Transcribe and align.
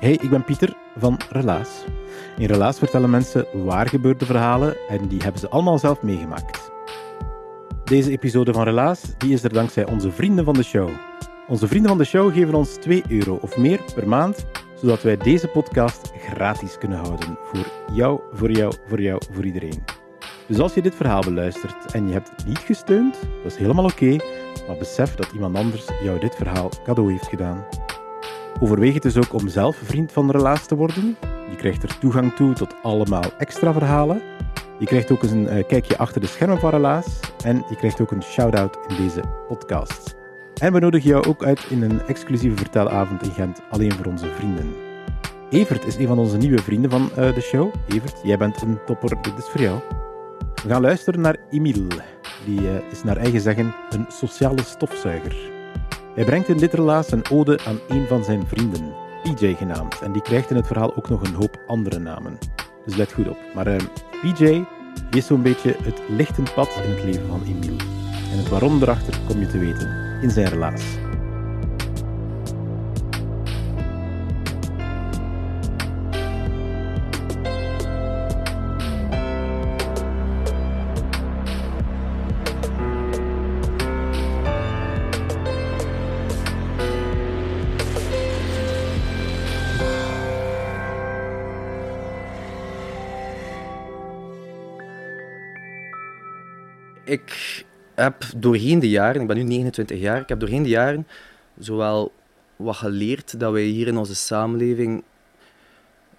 Hey, 0.00 0.12
ik 0.12 0.30
ben 0.30 0.44
Pieter 0.44 0.76
van 0.96 1.20
Relaas. 1.30 1.84
In 2.36 2.46
Relaas 2.46 2.78
vertellen 2.78 3.10
mensen 3.10 3.46
waar 3.64 3.88
gebeurde 3.88 4.24
verhalen 4.24 4.76
en 4.88 5.08
die 5.08 5.22
hebben 5.22 5.40
ze 5.40 5.48
allemaal 5.48 5.78
zelf 5.78 6.02
meegemaakt. 6.02 6.70
Deze 7.84 8.10
episode 8.10 8.52
van 8.52 8.62
Relaas 8.62 9.02
die 9.18 9.32
is 9.32 9.42
er 9.42 9.52
dankzij 9.52 9.86
onze 9.86 10.10
vrienden 10.10 10.44
van 10.44 10.54
de 10.54 10.62
show. 10.62 10.90
Onze 11.48 11.68
vrienden 11.68 11.88
van 11.88 11.98
de 11.98 12.04
show 12.04 12.32
geven 12.32 12.54
ons 12.54 12.74
2 12.74 13.02
euro 13.08 13.38
of 13.40 13.56
meer 13.56 13.80
per 13.94 14.08
maand, 14.08 14.46
zodat 14.74 15.02
wij 15.02 15.16
deze 15.16 15.48
podcast 15.48 16.12
gratis 16.18 16.78
kunnen 16.78 16.98
houden. 16.98 17.38
Voor 17.42 17.66
jou, 17.92 18.20
voor 18.32 18.50
jou, 18.50 18.72
voor 18.86 19.00
jou, 19.00 19.22
voor 19.32 19.44
iedereen. 19.44 19.84
Dus 20.46 20.58
als 20.58 20.74
je 20.74 20.82
dit 20.82 20.94
verhaal 20.94 21.22
beluistert 21.22 21.92
en 21.92 22.06
je 22.06 22.12
hebt 22.12 22.30
het 22.36 22.46
niet 22.46 22.58
gesteund, 22.58 23.16
dat 23.42 23.52
is 23.52 23.58
helemaal 23.58 23.84
oké, 23.84 24.16
maar 24.66 24.76
besef 24.78 25.14
dat 25.14 25.32
iemand 25.32 25.56
anders 25.56 25.88
jou 26.02 26.20
dit 26.20 26.34
verhaal 26.34 26.70
cadeau 26.84 27.10
heeft 27.12 27.26
gedaan. 27.26 27.64
Overweeg 28.60 28.94
het 28.94 29.02
dus 29.02 29.16
ook 29.16 29.32
om 29.32 29.48
zelf 29.48 29.76
vriend 29.76 30.12
van 30.12 30.26
de 30.26 30.32
relaas 30.32 30.66
te 30.66 30.74
worden. 30.74 31.16
Je 31.50 31.56
krijgt 31.56 31.82
er 31.82 31.98
toegang 31.98 32.34
toe 32.34 32.52
tot 32.52 32.74
allemaal 32.82 33.32
extra 33.38 33.72
verhalen. 33.72 34.22
Je 34.78 34.86
krijgt 34.86 35.10
ook 35.10 35.22
eens 35.22 35.32
een 35.32 35.48
eh, 35.48 35.66
kijkje 35.66 35.98
achter 35.98 36.20
de 36.20 36.26
schermen 36.26 36.58
van 36.58 36.70
Relaas. 36.70 37.20
En 37.44 37.64
je 37.68 37.76
krijgt 37.76 38.00
ook 38.00 38.10
een 38.10 38.22
shout-out 38.22 38.78
in 38.88 38.96
deze 38.96 39.22
podcast. 39.48 40.14
En 40.60 40.72
we 40.72 40.80
nodigen 40.80 41.10
jou 41.10 41.26
ook 41.26 41.44
uit 41.44 41.66
in 41.68 41.82
een 41.82 42.00
exclusieve 42.06 42.56
vertelavond 42.56 43.22
in 43.22 43.30
Gent, 43.30 43.60
alleen 43.70 43.92
voor 43.92 44.06
onze 44.06 44.26
vrienden. 44.26 44.74
Evert 45.50 45.86
is 45.86 45.96
een 45.96 46.06
van 46.06 46.18
onze 46.18 46.36
nieuwe 46.36 46.62
vrienden 46.62 46.90
van 46.90 47.10
eh, 47.16 47.34
de 47.34 47.40
show. 47.40 47.74
Evert, 47.88 48.20
jij 48.22 48.38
bent 48.38 48.62
een 48.62 48.78
topper, 48.86 49.22
dit 49.22 49.38
is 49.38 49.44
voor 49.44 49.60
jou. 49.60 49.78
We 50.62 50.68
gaan 50.68 50.82
luisteren 50.82 51.20
naar 51.20 51.36
Emile. 51.50 51.86
Die 52.44 52.68
eh, 52.68 52.90
is 52.90 53.02
naar 53.02 53.16
eigen 53.16 53.40
zeggen 53.40 53.74
een 53.90 54.06
sociale 54.08 54.62
stofzuiger. 54.62 55.59
Hij 56.14 56.24
brengt 56.24 56.48
in 56.48 56.56
dit 56.56 56.74
relaas 56.74 57.12
een 57.12 57.30
ode 57.30 57.58
aan 57.66 57.78
een 57.88 58.06
van 58.06 58.24
zijn 58.24 58.46
vrienden, 58.46 58.92
PJ 59.22 59.54
genaamd, 59.54 60.00
en 60.00 60.12
die 60.12 60.22
krijgt 60.22 60.50
in 60.50 60.56
het 60.56 60.66
verhaal 60.66 60.96
ook 60.96 61.08
nog 61.08 61.22
een 61.22 61.34
hoop 61.34 61.62
andere 61.66 61.98
namen. 61.98 62.38
Dus 62.84 62.96
let 62.96 63.12
goed 63.12 63.28
op. 63.28 63.38
Maar 63.54 63.66
uh, 63.66 63.76
PJ 64.22 64.64
die 65.10 65.20
is 65.20 65.26
zo'n 65.26 65.42
beetje 65.42 65.76
het 65.82 66.02
lichtend 66.08 66.54
pad 66.54 66.80
in 66.84 66.90
het 66.90 67.04
leven 67.04 67.26
van 67.26 67.42
Emile. 67.42 67.76
En 68.32 68.38
het 68.38 68.48
waarom 68.48 68.82
erachter 68.82 69.14
kom 69.28 69.40
je 69.40 69.46
te 69.46 69.58
weten 69.58 69.88
in 70.22 70.30
zijn 70.30 70.48
relaas. 70.48 70.82
Heb 98.00 98.24
doorheen 98.36 98.78
de 98.78 98.88
jaren, 98.88 99.20
ik 99.20 99.26
ben 99.26 99.36
nu 99.36 99.42
29 99.42 99.98
jaar, 99.98 100.20
ik 100.20 100.28
heb 100.28 100.40
doorheen 100.40 100.62
de 100.62 100.68
jaren 100.68 101.06
zowel 101.58 102.12
wat 102.56 102.76
geleerd 102.76 103.40
dat 103.40 103.52
wij 103.52 103.62
hier 103.62 103.86
in 103.86 103.96
onze 103.96 104.14
samenleving 104.14 105.02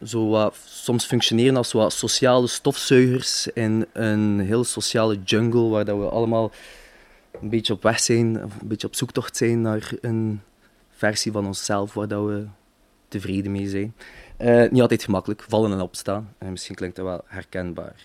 zo 0.04 0.30
wat, 0.30 0.56
soms 0.66 1.06
functioneren 1.06 1.56
als 1.58 1.72
wat 1.72 1.94
sociale 1.94 2.48
stofzuigers 2.48 3.48
in 3.48 3.86
een 3.94 4.40
heel 4.40 4.64
sociale 4.64 5.20
jungle 5.24 5.70
waar 5.70 5.86
dat 5.86 5.98
we 5.98 6.10
allemaal 6.10 6.52
een 7.42 7.50
beetje 7.50 7.74
op 7.74 7.84
weg 7.84 8.00
zijn, 8.00 8.36
een 8.36 8.52
beetje 8.64 8.88
op 8.88 8.96
zoektocht 8.96 9.38
zijn 9.38 9.62
naar 9.62 9.92
een 10.02 10.42
versie 10.90 11.32
van 11.32 11.46
onszelf 11.46 11.94
waar 11.94 12.08
dat 12.08 12.26
we 12.26 12.46
tevreden 13.08 13.52
mee 13.52 13.70
zijn. 13.70 13.96
Uh, 14.40 14.70
niet 14.70 14.82
altijd 14.82 15.04
gemakkelijk, 15.04 15.46
vallen 15.48 15.72
en 15.72 15.82
opstaan. 15.82 16.34
En 16.38 16.52
misschien 16.52 16.76
klinkt 16.76 16.96
dat 16.96 17.06
wel 17.06 17.22
herkenbaar. 17.26 17.96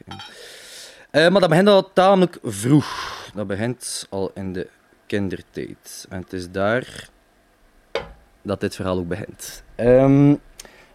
Uh, 1.17 1.29
maar 1.29 1.41
dat 1.41 1.49
begint 1.49 1.69
al 1.69 1.93
tamelijk 1.93 2.39
vroeg. 2.43 3.31
Dat 3.35 3.47
begint 3.47 4.07
al 4.11 4.31
in 4.35 4.53
de 4.53 4.69
kindertijd. 5.07 6.07
En 6.09 6.21
het 6.21 6.33
is 6.33 6.51
daar 6.51 7.09
dat 8.43 8.61
dit 8.61 8.75
verhaal 8.75 8.99
ook 8.99 9.09
begint. 9.09 9.63
Um, 9.77 10.41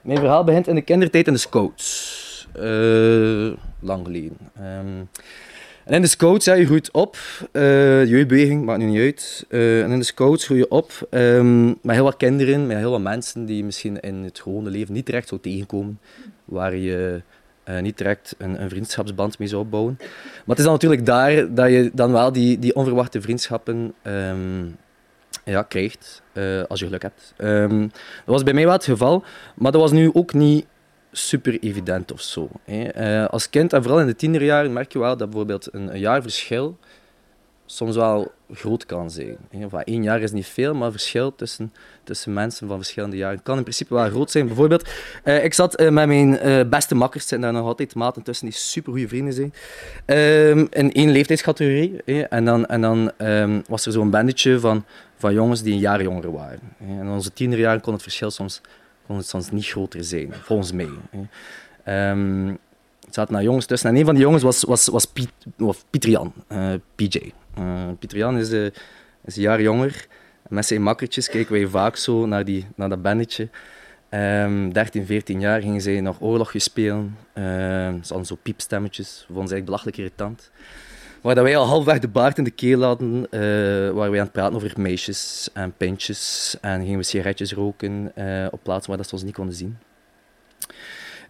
mijn 0.01 0.17
verhaal 0.17 0.43
begint 0.43 0.67
in 0.67 0.75
de 0.75 0.81
kindertijd 0.81 1.27
in 1.27 1.33
de 1.33 1.39
scouts. 1.39 2.47
Uh, 2.55 3.51
lang 3.79 4.05
geleden. 4.05 4.37
Um, 4.57 5.09
en 5.85 5.93
in 5.93 6.01
de 6.01 6.07
scouts, 6.07 6.45
ja, 6.45 6.53
je 6.53 6.65
groeit 6.65 6.91
op. 6.91 7.17
Uh, 7.51 8.05
jeugdbeweging, 8.05 8.65
maakt 8.65 8.79
nu 8.79 8.85
niet 8.85 8.99
uit. 8.99 9.45
En 9.49 9.91
in 9.91 9.99
de 9.99 10.05
scouts 10.05 10.45
groei 10.45 10.59
je 10.59 10.69
op 10.69 11.07
um, 11.09 11.67
met 11.81 11.95
heel 11.95 12.03
wat 12.03 12.17
kinderen, 12.17 12.67
met 12.67 12.77
heel 12.77 12.91
wat 12.91 13.01
mensen 13.01 13.45
die 13.45 13.63
misschien 13.63 13.99
in 13.99 14.15
het 14.15 14.39
gewone 14.39 14.69
leven 14.69 14.93
niet 14.93 15.05
direct 15.05 15.27
zo 15.27 15.39
tegenkomen. 15.39 15.99
Waar 16.45 16.75
je 16.75 17.21
uh, 17.65 17.79
niet 17.79 17.97
direct 17.97 18.35
een, 18.37 18.61
een, 18.61 18.69
vriendschapsband 18.69 19.39
mee 19.39 19.47
zou 19.47 19.61
opbouwen. 19.61 19.95
Maar 19.99 20.45
het 20.45 20.57
is 20.57 20.63
dan 20.63 20.73
natuurlijk 20.73 21.05
daar 21.05 21.53
dat 21.53 21.69
je 21.69 21.91
dan 21.93 22.11
wel 22.11 22.31
die, 22.31 22.59
die 22.59 22.75
onverwachte 22.75 23.21
vriendschappen 23.21 23.93
um, 24.03 24.77
ja, 25.45 25.61
krijgt, 25.61 26.21
uh, 26.33 26.63
als 26.67 26.79
je 26.79 26.85
geluk 26.85 27.01
hebt. 27.01 27.33
Um, 27.37 27.91
dat 28.25 28.25
was 28.25 28.43
bij 28.43 28.53
mij 28.53 28.63
wel 28.63 28.73
het 28.73 28.83
geval, 28.83 29.23
maar 29.55 29.71
dat 29.71 29.81
was 29.81 29.91
nu 29.91 30.09
ook 30.13 30.33
niet 30.33 30.65
super 31.11 31.59
evident 31.59 32.11
of 32.11 32.21
zo. 32.21 32.49
Hè. 32.65 33.21
Uh, 33.23 33.27
als 33.29 33.49
kind, 33.49 33.73
en 33.73 33.81
vooral 33.81 33.99
in 33.99 34.07
de 34.07 34.15
tienerjaren, 34.15 34.73
merk 34.73 34.91
je 34.93 34.99
wel 34.99 35.17
dat 35.17 35.29
bijvoorbeeld 35.29 35.73
een, 35.73 35.93
een 35.93 35.99
soms 37.71 37.95
wel 37.95 38.31
groot 38.53 38.85
kan 38.85 39.11
zijn. 39.11 39.37
Één 39.83 40.03
jaar 40.03 40.21
is 40.21 40.31
niet 40.31 40.45
veel, 40.45 40.73
maar 40.73 40.91
verschil 40.91 41.35
tussen, 41.35 41.73
tussen 42.03 42.33
mensen 42.33 42.67
van 42.67 42.77
verschillende 42.77 43.17
jaren 43.17 43.43
kan 43.43 43.57
in 43.57 43.63
principe 43.63 43.93
wel 43.93 44.09
groot 44.09 44.31
zijn. 44.31 44.47
Bijvoorbeeld, 44.47 44.89
uh, 45.23 45.43
ik 45.43 45.53
zat 45.53 45.81
uh, 45.81 45.89
met 45.89 46.07
mijn 46.07 46.47
uh, 46.47 46.69
beste 46.69 46.95
makkers, 46.95 47.27
zijn 47.27 47.41
daar 47.41 47.53
nog 47.53 47.65
altijd 47.65 47.95
maten 47.95 48.23
tussen 48.23 48.45
die 48.45 48.55
super 48.55 48.91
goede 48.91 49.07
vrienden 49.07 49.33
zijn, 49.33 49.53
um, 50.05 50.67
in 50.71 50.91
één 50.91 51.09
leeftijdscategorie. 51.09 52.03
en 52.29 52.45
dan, 52.45 52.65
en 52.65 52.81
dan 52.81 53.11
um, 53.17 53.63
was 53.67 53.85
er 53.85 53.91
zo'n 53.91 54.09
bandetje 54.09 54.59
van, 54.59 54.85
van 55.17 55.33
jongens 55.33 55.61
die 55.61 55.73
een 55.73 55.79
jaar 55.79 56.01
jonger 56.01 56.31
waren. 56.31 56.75
En 56.79 56.87
in 56.87 57.09
onze 57.09 57.33
tienerjaren 57.33 57.81
kon 57.81 57.93
het 57.93 58.01
verschil 58.01 58.31
soms, 58.31 58.61
kon 59.07 59.17
het 59.17 59.27
soms 59.27 59.51
niet 59.51 59.65
groter 59.65 60.03
zijn, 60.03 60.33
volgens 60.41 60.71
mij. 60.71 60.89
Um, 62.09 62.49
er 63.01 63.17
zaten 63.17 63.43
jongens 63.43 63.65
tussen 63.65 63.89
en 63.89 63.95
een 63.95 64.05
van 64.05 64.13
die 64.13 64.23
jongens 64.23 64.43
was, 64.43 64.63
was, 64.63 64.87
was 64.87 65.05
Piet, 65.05 65.31
of 65.59 65.85
Pieter 65.89 66.09
Jan, 66.09 66.33
PJ. 66.95 67.31
Uh, 67.59 67.87
Pieter 67.99 68.17
Jan 68.17 68.37
is, 68.37 68.51
uh, 68.51 68.65
is 69.25 69.35
een 69.35 69.41
jaar 69.41 69.61
jonger. 69.61 70.07
Met 70.47 70.65
zijn 70.65 70.81
makkertjes 70.81 71.29
kijken 71.29 71.53
wij 71.53 71.67
vaak 71.67 71.95
zo 71.95 72.25
naar, 72.25 72.45
die, 72.45 72.67
naar 72.75 72.89
dat 72.89 73.01
bandetje. 73.01 73.49
Um, 74.09 74.73
13, 74.73 75.05
14 75.05 75.39
jaar 75.39 75.61
gingen 75.61 75.81
zij 75.81 76.01
nog 76.01 76.21
oorlogjes 76.21 76.63
spelen. 76.63 77.17
Uh, 77.33 77.43
ze 77.43 78.07
hadden 78.07 78.25
zo 78.25 78.37
piepstemmetjes. 78.41 79.25
We 79.27 79.33
vonden 79.33 79.47
ze 79.47 79.53
eigenlijk 79.53 79.65
belachelijk 79.65 79.97
irritant. 79.97 80.51
Waar 81.21 81.35
dat 81.35 81.43
wij 81.43 81.57
al 81.57 81.65
halfweg 81.65 81.99
de 81.99 82.07
baard 82.07 82.37
in 82.37 82.43
de 82.43 82.51
keel 82.51 82.81
hadden, 82.81 83.15
uh, 83.15 83.89
waar 83.89 84.09
wij 84.09 84.19
aan 84.19 84.25
het 84.25 84.31
praten 84.31 84.55
over 84.55 84.73
meisjes 84.77 85.49
en 85.53 85.73
pintjes. 85.77 86.57
En 86.61 86.81
gingen 86.81 86.97
we 86.97 87.03
sigaretjes 87.03 87.53
roken 87.53 88.13
op 88.51 88.59
plaatsen 88.63 88.89
waar 88.89 88.97
dat 88.97 89.07
ze 89.07 89.13
ons 89.13 89.23
niet 89.23 89.33
konden 89.33 89.55
zien. 89.55 89.77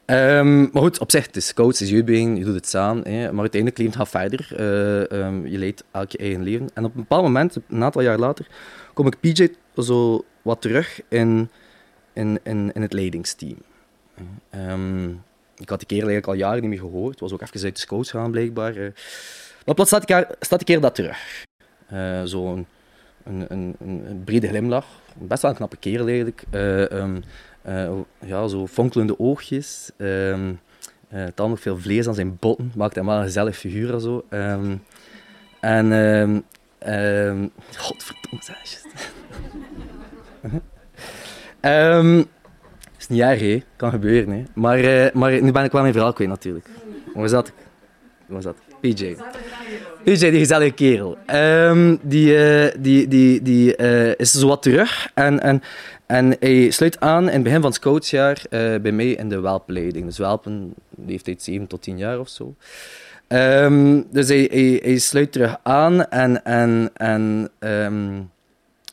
Um, 0.06 0.70
maar 0.72 0.82
goed, 0.82 1.00
op 1.00 1.12
zich, 1.12 1.26
het 1.26 1.36
is 1.36 1.54
coach, 1.54 1.68
het 1.68 1.82
is 1.82 1.90
jeugdbeweging, 1.90 2.38
je 2.38 2.44
doet 2.44 2.56
het 2.56 2.68
samen. 2.68 3.08
Hè. 3.08 3.32
Maar 3.32 3.40
uiteindelijk 3.40 3.82
leeft 3.82 3.96
gaat 3.96 4.10
verder. 4.10 4.48
Uh, 4.60 5.26
um, 5.26 5.48
je 5.48 5.58
leidt 5.58 5.84
elk 5.92 6.12
je 6.12 6.18
eigen 6.18 6.44
leven. 6.44 6.70
En 6.74 6.84
op 6.84 6.96
een 6.96 7.02
bepaald 7.02 7.24
moment, 7.24 7.58
een 7.68 7.84
aantal 7.84 8.02
jaar 8.02 8.18
later, 8.18 8.48
kom 8.94 9.08
ik 9.08 9.20
PJ 9.20 9.48
zo 9.76 10.26
wat 10.42 10.62
terug 10.62 11.02
in, 11.10 11.50
in, 12.14 12.40
in, 12.44 12.72
in 12.74 12.82
het 12.82 12.94
leidingsteam. 12.94 13.58
Um, 14.56 15.24
ik 15.58 15.70
had 15.70 15.80
die 15.80 15.88
kerel 15.88 16.10
eigenlijk 16.10 16.28
al 16.28 16.48
jaren 16.48 16.62
niet 16.62 16.70
meer 16.70 16.80
gehoord. 16.80 17.20
was 17.20 17.34
ook 17.34 17.42
even 17.42 17.64
uit 17.64 17.76
de 17.76 17.82
scouts 17.82 18.12
gaan, 18.12 18.32
blijkbaar. 18.32 18.78
Uh. 18.78 18.90
Maar 19.66 19.76
plots 19.76 19.90
staat 19.90 20.10
ik, 20.10 20.36
staat 20.40 20.60
ik 20.60 20.66
keer 20.66 20.82
dat 20.82 20.96
terug. 20.96 21.46
Uh, 21.94 22.22
Zo'n 22.24 22.68
een, 23.24 23.46
een, 23.48 23.76
een, 23.80 24.22
brede 24.26 24.48
glimlach. 24.48 24.86
Best 25.18 25.42
wel 25.42 25.52
een 25.52 25.58
knappe 25.58 25.78
kerel 25.78 26.08
eigenlijk. 26.08 26.44
Ja, 28.20 28.48
zo 28.48 28.68
fonkelende 28.68 29.20
oogjes. 29.20 29.92
Um, 29.98 30.60
dan 31.36 31.50
nog 31.50 31.60
veel 31.60 31.78
vlees 31.78 32.08
aan 32.08 32.16
zijn 32.16 32.38
botten. 32.40 32.72
Maakt 32.76 32.96
hem 32.96 33.06
wel 33.06 33.18
een 33.18 33.24
gezellig 33.24 33.58
figuur 33.58 33.94
en 33.94 34.02
zo. 34.02 34.26
Um, 34.30 34.84
en... 35.60 35.92
Um, 36.88 37.52
godverdomme, 37.78 38.44
zeg 38.44 38.82
um, 41.62 42.18
is 43.00 43.08
niet 43.08 43.22
erg, 43.22 43.40
hè. 43.40 43.64
Kan 43.76 43.92
gebeuren, 43.92 44.34
hè. 44.34 44.44
Maar, 44.54 44.80
uh, 44.80 45.12
maar 45.14 45.42
nu 45.42 45.52
ben 45.52 45.64
ik 45.64 45.72
wel 45.72 45.82
mijn 45.82 45.94
verhaal 45.94 46.14
kwijt, 46.14 46.30
natuurlijk. 46.30 46.68
Waar 47.14 47.30
zat 47.30 47.48
ik? 47.48 47.54
Waar 48.26 48.42
zat 48.42 48.56
ik? 48.56 48.96
PJ. 48.96 49.16
PJ, 50.04 50.30
die 50.30 50.40
gezellige 50.40 50.72
kerel. 50.72 51.18
Um, 51.34 52.00
die 52.02 52.38
die, 52.80 53.08
die, 53.08 53.42
die 53.42 53.76
is 54.16 54.32
zo 54.32 54.48
wat 54.48 54.62
terug. 54.62 55.12
En, 55.14 55.40
en, 55.40 55.62
en 56.12 56.36
hij 56.40 56.70
sluit 56.70 57.00
aan 57.00 57.28
in 57.28 57.34
het 57.34 57.44
begin 57.44 57.62
van 57.62 57.70
het 57.70 57.80
scoutsjaar 57.80 58.44
bij 58.50 58.92
mij 58.92 59.12
in 59.12 59.30
de 59.30 59.40
welpleiding. 59.40 60.06
Dus 60.06 60.18
welpen, 60.18 60.74
leeftijd 61.06 61.44
7 61.44 61.68
tot 61.68 61.82
10 61.82 61.98
jaar 61.98 62.20
of 62.20 62.30
zo. 62.30 62.56
Um, 63.28 64.08
dus 64.12 64.28
hij, 64.28 64.80
hij, 64.84 64.98
sluit 64.98 65.32
terug 65.32 65.58
aan 65.64 66.10
en, 66.10 66.44
en, 66.44 66.90
en 66.94 67.50
um, 67.60 68.30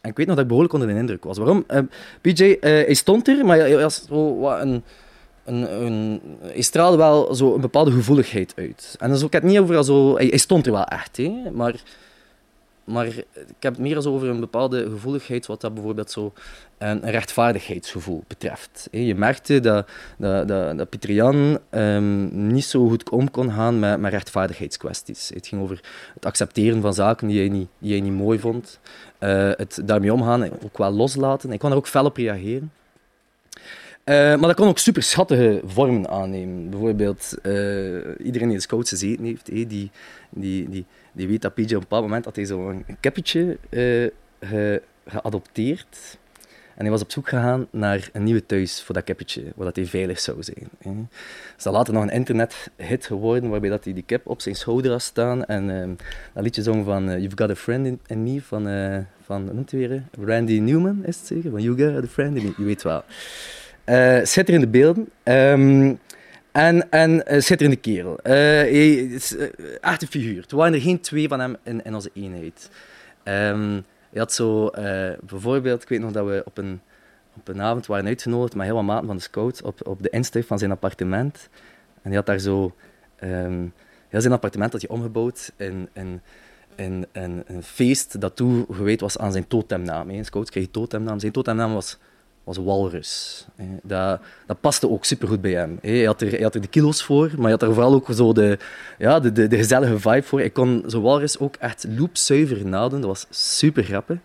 en 0.00 0.10
ik 0.10 0.16
weet 0.16 0.26
nog 0.26 0.34
dat 0.34 0.44
ik 0.44 0.46
behoorlijk 0.46 0.74
onder 0.74 0.88
de 0.88 1.00
indruk 1.00 1.24
was. 1.24 1.38
Waarom? 1.38 1.64
Uh, 1.68 1.78
eh, 1.78 1.84
PJ, 2.20 2.42
eh, 2.42 2.70
hij 2.70 2.94
stond 2.94 3.28
er, 3.28 3.44
maar 3.44 3.58
hij, 3.58 3.88
zo 3.90 4.38
wat 4.38 4.60
een, 4.60 4.82
een, 5.44 6.20
straalde 6.54 6.96
wel 6.96 7.34
zo 7.34 7.54
een 7.54 7.60
bepaalde 7.60 7.90
gevoeligheid 7.90 8.52
uit. 8.56 8.96
En 8.98 9.10
dus, 9.10 9.22
ik 9.22 9.32
het 9.32 9.42
niet 9.42 9.58
over 9.58 9.84
zo... 9.84 10.16
Hij, 10.16 10.26
hij 10.26 10.38
stond 10.38 10.66
er 10.66 10.72
wel 10.72 10.84
echt, 10.84 11.16
hè, 11.16 11.32
maar 11.52 11.74
maar 12.88 13.06
ik 13.06 13.24
heb 13.58 13.72
het 13.72 13.78
meer 13.78 13.96
eens 13.96 14.06
over 14.06 14.28
een 14.28 14.40
bepaalde 14.40 14.90
gevoeligheid, 14.90 15.46
wat 15.46 15.60
dat 15.60 15.74
bijvoorbeeld 15.74 16.10
zo 16.10 16.32
een, 16.78 17.10
rechtvaardigheidsgevoel 17.10 18.24
betreft. 18.26 18.88
Je 18.90 19.14
merkte 19.14 19.60
dat, 19.60 19.88
dat, 20.18 20.48
dat, 20.48 20.78
dat 20.78 20.88
Pieter 20.88 21.12
Jan 21.12 21.58
um, 21.70 22.46
niet 22.52 22.64
zo 22.64 22.88
goed 22.88 23.10
om 23.10 23.30
kon 23.30 23.52
gaan 23.52 23.78
met, 23.78 24.00
met 24.00 24.12
rechtvaardigheidskwesties. 24.12 25.30
Het 25.34 25.46
ging 25.46 25.62
over 25.62 25.80
het 26.14 26.26
accepteren 26.26 26.80
van 26.80 26.94
zaken 26.94 27.28
die 27.28 27.38
hij 27.38 27.48
niet, 27.48 27.68
die 27.78 28.02
niet 28.02 28.12
mooi 28.12 28.38
vond. 28.38 28.80
Uh, 29.20 29.50
het 29.56 29.80
daarmee 29.84 30.12
omgaan, 30.12 30.44
ook 30.64 30.78
wel 30.78 30.90
loslaten. 30.90 31.52
Ik 31.52 31.58
kon 31.58 31.70
er 31.70 31.76
ook 31.76 31.88
fel 31.88 32.04
op 32.04 32.16
reageren. 32.16 32.72
Uh, 34.08 34.14
maar 34.14 34.38
dat 34.40 34.54
kon 34.54 34.68
ook 34.68 34.78
super 34.78 35.02
schattige 35.02 35.60
vormen 35.64 36.08
aannemen. 36.08 36.70
Bijvoorbeeld, 36.70 37.34
uh, 37.42 37.54
iedereen 38.18 38.48
die 38.48 38.56
de 38.56 38.62
scouts 38.62 38.90
gezeten 38.90 39.24
heeft, 39.24 39.46
die, 39.46 39.66
die, 39.66 39.90
die, 40.30 40.86
die 41.18 41.28
weet 41.28 41.42
dat 41.42 41.54
PJ 41.54 41.62
op 41.62 41.70
een 41.72 41.78
bepaald 41.78 42.02
moment 42.02 42.24
had 42.24 42.36
hij 42.36 42.44
zo'n 42.44 42.84
kippetje 43.00 43.58
uh, 43.70 44.10
ge, 44.40 44.82
geadopteerd. 45.06 46.18
En 46.74 46.84
hij 46.84 46.90
was 46.90 47.02
op 47.02 47.10
zoek 47.10 47.28
gegaan 47.28 47.66
naar 47.70 48.08
een 48.12 48.22
nieuwe 48.22 48.46
thuis 48.46 48.82
voor 48.82 48.94
dat 48.94 49.04
kippetje, 49.04 49.42
waar 49.56 49.66
dat 49.66 49.76
hij 49.76 49.86
veilig 49.86 50.20
zou 50.20 50.42
zijn. 50.42 50.68
Hè. 50.78 50.90
is 51.56 51.62
dat 51.62 51.72
later 51.72 51.94
nog 51.94 52.02
een 52.02 52.10
internethit 52.10 53.06
geworden, 53.06 53.50
waarbij 53.50 53.70
dat 53.70 53.84
hij 53.84 53.92
die 53.92 54.02
kip 54.02 54.26
op 54.26 54.40
zijn 54.40 54.54
schouder 54.54 54.90
had 54.90 55.02
staan. 55.02 55.44
En 55.44 55.68
um, 55.68 55.96
dat 56.34 56.42
liedje 56.42 56.62
zong 56.62 56.84
van 56.84 57.08
uh, 57.08 57.16
You've 57.16 57.36
Got 57.36 57.50
a 57.50 57.54
Friend 57.54 57.98
in, 58.06 58.22
Me, 58.22 58.42
van, 58.42 58.68
uh, 58.68 58.98
van 59.24 59.44
noemt? 59.44 59.72
Randy 60.20 60.58
Newman 60.58 61.04
is 61.04 61.16
het 61.16 61.26
zeker? 61.26 61.50
Van 61.50 61.62
Got 61.62 62.04
a 62.04 62.06
Friend 62.06 62.36
in 62.36 62.44
Me, 62.44 62.52
je 62.56 62.64
weet 62.64 62.82
wel. 62.82 63.04
Uh, 63.86 64.24
schitterende 64.24 64.68
beelden. 64.68 65.08
Um, 65.24 65.98
en, 66.52 66.90
en 66.90 67.10
uh, 67.10 67.40
schitterende 67.40 67.80
kerel. 67.80 68.12
Uh, 68.12 68.32
hij 68.32 68.96
uh, 68.96 69.18
echt 69.80 70.02
een 70.02 70.08
figuur. 70.08 70.44
Er 70.48 70.56
waren 70.56 70.74
er 70.74 70.80
geen 70.80 71.00
twee 71.00 71.28
van 71.28 71.40
hem 71.40 71.56
in, 71.62 71.84
in 71.84 71.94
onze 71.94 72.10
eenheid. 72.14 72.70
Um, 73.24 73.84
hij 74.10 74.20
had 74.20 74.32
zo, 74.32 74.70
bijvoorbeeld, 75.20 75.82
ik 75.82 75.88
weet 75.88 76.00
nog 76.00 76.12
dat 76.12 76.26
we 76.26 76.42
op 76.44 76.58
een, 76.58 76.80
op 77.36 77.48
een 77.48 77.62
avond 77.62 77.86
waren 77.86 78.06
uitgenodigd 78.06 78.54
met 78.54 78.66
heel 78.66 78.74
wat 78.74 78.84
maten 78.84 79.06
van 79.06 79.16
de 79.16 79.22
scouts 79.22 79.62
op, 79.62 79.86
op 79.86 80.02
de 80.02 80.10
instuif 80.10 80.46
van 80.46 80.58
zijn 80.58 80.70
appartement. 80.70 81.48
En 82.02 82.08
hij 82.08 82.14
had 82.14 82.26
daar 82.26 82.38
zo... 82.38 82.74
Um, 83.24 83.72
heel 84.08 84.20
zijn 84.20 84.32
appartement 84.32 84.72
had 84.72 84.80
hij 84.80 84.90
omgebouwd 84.90 85.52
in, 85.56 85.88
in, 85.92 86.20
in, 86.74 87.06
in, 87.12 87.44
een 87.46 87.62
feest 87.62 88.20
dat 88.20 88.36
toegewijd 88.36 89.00
was 89.00 89.18
aan 89.18 89.32
zijn 89.32 89.46
totemnaam. 89.46 90.10
Een 90.10 90.24
scouts 90.24 90.50
kreeg 90.50 90.68
totemnaam. 90.70 91.18
Zijn 91.18 91.32
totemnaam 91.32 91.72
was 91.72 91.98
was 92.48 92.64
walrus. 92.64 93.44
Dat, 93.82 94.20
dat 94.46 94.60
paste 94.60 94.90
ook 94.90 95.04
supergoed 95.04 95.40
bij 95.40 95.52
hem. 95.52 95.78
Hij 95.82 96.04
had, 96.04 96.20
er, 96.20 96.60
de 96.60 96.66
kilo's 96.66 97.02
voor, 97.02 97.30
maar 97.34 97.42
hij 97.42 97.50
had 97.50 97.62
er 97.62 97.74
vooral 97.74 97.94
ook 97.94 98.08
zo 98.10 98.32
de, 98.32 98.58
ja, 98.98 99.20
de, 99.20 99.32
de, 99.32 99.56
gezellige 99.56 99.98
vibe 99.98 100.22
voor. 100.22 100.40
Ik 100.40 100.52
kon 100.52 100.82
zo'n 100.86 101.02
walrus 101.02 101.38
ook 101.38 101.56
echt 101.56 101.86
loopzuiver 101.98 102.66
nadoen. 102.66 103.00
Dat 103.00 103.08
was 103.08 103.26
super 103.30 103.84
grappig. 103.84 104.18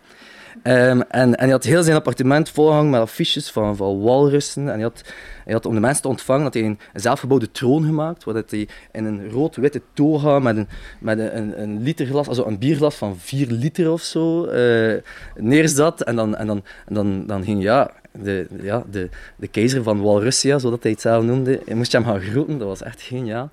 Um, 0.64 1.02
en, 1.02 1.36
en 1.36 1.40
hij 1.40 1.50
had 1.50 1.64
heel 1.64 1.84
zijn 1.84 1.96
appartement 1.96 2.50
volgehangen 2.50 2.90
met 2.90 3.02
affiches 3.02 3.52
van, 3.52 3.76
van 3.76 4.02
walrussen. 4.02 4.68
En 4.68 4.74
hij 4.74 4.82
had, 4.82 5.02
hij 5.44 5.54
had 5.54 5.66
om 5.66 5.74
de 5.74 5.80
mensen 5.80 6.02
te 6.02 6.08
ontvangen 6.08 6.44
had 6.44 6.54
hij 6.54 6.64
een, 6.64 6.80
zelfgebouwde 6.94 7.52
troon 7.52 7.86
gemaakt, 7.86 8.24
waar 8.24 8.44
hij 8.48 8.68
in 8.92 9.06
een 9.06 9.30
rood-witte 9.30 9.82
toga 9.94 10.40
met 10.40 10.58
een, 10.58 10.68
met 11.00 11.20
een, 11.20 11.62
een, 11.62 11.84
literglas, 11.84 12.28
also 12.28 12.46
een 12.46 12.60
bierglas 12.60 12.96
van 12.96 13.18
4 13.18 13.48
liter 13.48 13.92
of 13.92 14.02
zo, 14.02 14.46
uh, 14.46 15.02
neerzat. 15.36 16.02
En 16.02 16.16
dan, 16.16 16.36
en 16.36 16.48
dan, 16.48 16.64
dan, 16.88 17.26
dan 17.26 17.44
ging 17.44 17.64
ja, 17.64 17.92
de, 18.22 18.48
ja, 18.62 18.84
de, 18.92 19.10
de 19.36 19.48
keizer 19.48 19.84
van 19.84 20.02
Walrussia, 20.02 20.60
zodat 20.60 20.84
hij 20.84 20.92
het 20.92 21.02
zelf 21.02 21.24
noemde, 21.24 21.62
je 21.66 21.76
moest 21.76 21.92
hem 21.92 22.04
gaan 22.04 22.22
groeten, 22.22 22.58
dat 22.58 22.68
was 22.68 22.82
echt 22.82 23.02
geniaal. 23.02 23.50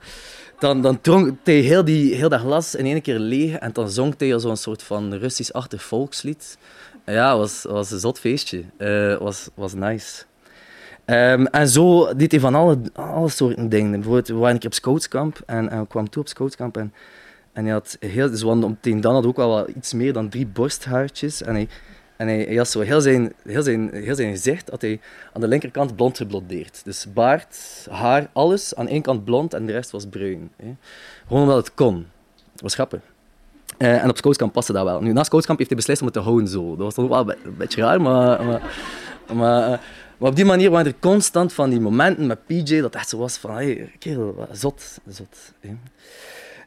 Dan, 0.58 0.82
dan 0.82 1.00
dronk 1.00 1.36
hij 1.44 1.54
heel, 1.54 1.84
die, 1.84 2.14
heel 2.14 2.28
dat 2.28 2.40
glas 2.40 2.74
in 2.74 2.84
één 2.84 3.02
keer 3.02 3.18
leeg 3.18 3.56
en 3.56 3.72
dan 3.72 3.90
zong 3.90 4.14
hij 4.18 4.38
zo'n 4.38 4.56
soort 4.56 4.82
van 4.82 5.14
Russisch-achtig 5.14 5.82
volkslied. 5.82 6.58
Ja, 7.06 7.36
was, 7.36 7.62
was 7.68 7.90
een 7.90 7.98
zot 7.98 8.18
feestje. 8.18 8.64
Uh, 8.78 9.16
was, 9.16 9.48
was 9.54 9.74
nice. 9.74 10.24
Um, 11.06 11.46
en 11.46 11.68
zo 11.68 12.14
deed 12.14 12.30
hij 12.30 12.40
van 12.40 12.54
alle, 12.54 12.78
alle 12.92 13.28
soorten 13.28 13.68
dingen. 13.68 13.90
Bijvoorbeeld, 13.90 14.28
we 14.28 14.34
waren 14.34 14.52
een 14.52 14.58
keer 14.58 14.68
op 14.68 14.74
scoutskamp 14.74 15.40
en, 15.46 15.68
en 15.68 15.86
kwam 15.86 16.10
toe 16.10 16.22
op 16.22 16.28
scoutskamp 16.28 16.76
en, 16.76 16.92
en 17.52 17.64
hij 17.64 17.72
had 17.72 17.96
heel, 18.00 18.30
dus 18.30 18.42
want 18.42 18.76
dan 18.82 19.14
had 19.14 19.26
ook 19.26 19.36
wel 19.36 19.68
iets 19.68 19.92
meer 19.92 20.12
dan 20.12 20.28
drie 20.28 20.46
borsthaartjes 20.46 21.42
en 21.42 21.54
hij 21.54 21.68
en 22.20 22.28
hij, 22.28 22.54
had 22.56 22.68
zo 22.68 22.80
heel 22.80 23.00
zijn, 23.00 23.32
heel, 23.42 23.62
zijn, 23.62 23.90
heel 23.92 24.14
zijn 24.14 24.30
gezicht 24.30 24.70
had 24.70 24.80
hij 24.80 25.00
aan 25.32 25.40
de 25.40 25.48
linkerkant 25.48 25.96
blond 25.96 26.16
geblondeerd. 26.16 26.80
Dus 26.84 27.06
baard, 27.12 27.86
haar, 27.90 28.28
alles 28.32 28.74
aan 28.74 28.88
één 28.88 29.02
kant 29.02 29.24
blond 29.24 29.54
en 29.54 29.66
de 29.66 29.72
rest 29.72 29.90
was 29.90 30.06
bruin. 30.06 30.50
Hè. 30.56 30.74
Gewoon 31.26 31.42
omdat 31.42 31.56
het 31.56 31.74
kon. 31.74 32.06
Dat 32.52 32.60
was 32.60 32.74
grappig. 32.74 33.00
Uh, 33.78 34.02
en 34.02 34.08
op 34.08 34.16
scoutskamp 34.16 34.52
paste 34.52 34.72
dat 34.72 34.84
wel. 34.84 35.00
Nu, 35.00 35.12
na 35.12 35.24
scoutskamp 35.24 35.58
heeft 35.58 35.70
hij 35.70 35.78
beslist 35.78 36.00
om 36.00 36.06
het 36.06 36.16
te 36.16 36.22
houden 36.22 36.48
zo. 36.48 36.68
Dat 36.68 36.78
was 36.78 36.94
toch 36.94 37.08
wel 37.08 37.30
een 37.30 37.56
beetje 37.56 37.82
raar, 37.82 38.00
maar... 38.00 38.44
maar, 38.44 38.62
maar, 39.34 39.72
eh, 39.72 39.78
maar 40.18 40.28
op 40.28 40.36
die 40.36 40.44
manier 40.44 40.70
waren 40.70 40.86
er 40.86 40.98
constant 40.98 41.52
van 41.52 41.70
die 41.70 41.80
momenten 41.80 42.26
met 42.26 42.46
PJ 42.46 42.80
dat 42.80 42.94
echt 42.94 43.08
zo 43.08 43.18
was 43.18 43.36
van, 43.36 43.50
hey, 43.54 43.92
kerel, 43.98 44.48
zot, 44.52 44.98
zot. 45.08 45.52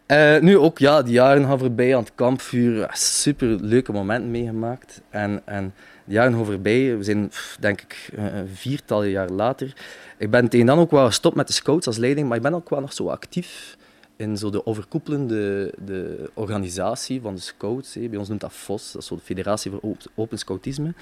Uh, 0.08 0.40
nu 0.40 0.58
ook, 0.58 0.78
ja, 0.78 1.02
die 1.02 1.14
jaren 1.14 1.46
gaan 1.46 1.60
voorbij 1.60 1.96
aan 1.96 2.04
het 2.04 2.12
kampvuur. 2.16 2.90
Super 2.94 3.48
leuke 3.48 3.92
momenten 3.92 4.32
meegemaakt. 4.32 5.02
En, 5.10 5.42
en 5.46 5.74
de 6.06 6.14
jaren 6.14 6.34
gaan 6.34 6.46
voorbij. 6.46 6.98
We 6.98 7.04
zijn, 7.04 7.32
denk 7.60 7.82
ik, 7.82 8.10
een 8.16 8.48
viertal 8.48 9.04
jaar 9.04 9.30
later. 9.30 9.74
Ik 10.18 10.30
ben 10.30 10.48
tegen 10.48 10.66
dan 10.66 10.80
ook 10.80 10.92
wel 10.92 11.06
gestopt 11.06 11.36
met 11.36 11.48
de 11.48 11.54
scouts 11.54 11.88
als 11.88 11.98
leiding, 11.98 12.28
maar 12.28 12.38
ik 12.38 12.44
ben 12.44 12.54
ook 12.54 12.70
wel 12.70 12.82
nog 12.82 12.94
zo 12.94 13.08
actief 13.08 13.78
in 14.16 14.38
zo 14.38 14.50
de 14.50 14.66
overkoepelende 14.66 15.74
de 15.86 16.30
organisatie 16.34 17.22
van 17.22 17.36
de 17.36 17.42
scouts. 17.42 17.98
Bij 18.10 18.18
ons 18.18 18.28
noemt 18.28 18.42
dat 18.42 18.54
FOS, 18.54 18.92
dat 18.92 19.02
is 19.02 19.08
zo 19.08 19.16
de 19.16 19.22
Federatie 19.22 19.72
voor 19.72 19.96
Open 20.16 20.38
Scoutisme. 20.38 20.94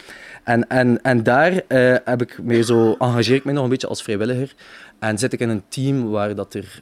En, 0.43 0.67
en, 0.67 1.01
en 1.01 1.23
daar 1.23 1.53
uh, 1.53 1.95
heb 2.05 2.21
ik 2.21 2.39
mij 2.43 2.63
zo, 2.63 2.95
engageer 2.99 3.35
ik 3.35 3.43
mij 3.43 3.53
nog 3.53 3.63
een 3.63 3.69
beetje 3.69 3.87
als 3.87 4.03
vrijwilliger. 4.03 4.53
En 4.99 5.17
zit 5.17 5.33
ik 5.33 5.39
in 5.39 5.49
een 5.49 5.63
team 5.67 6.09
waar 6.09 6.35
dat 6.35 6.53
er 6.53 6.81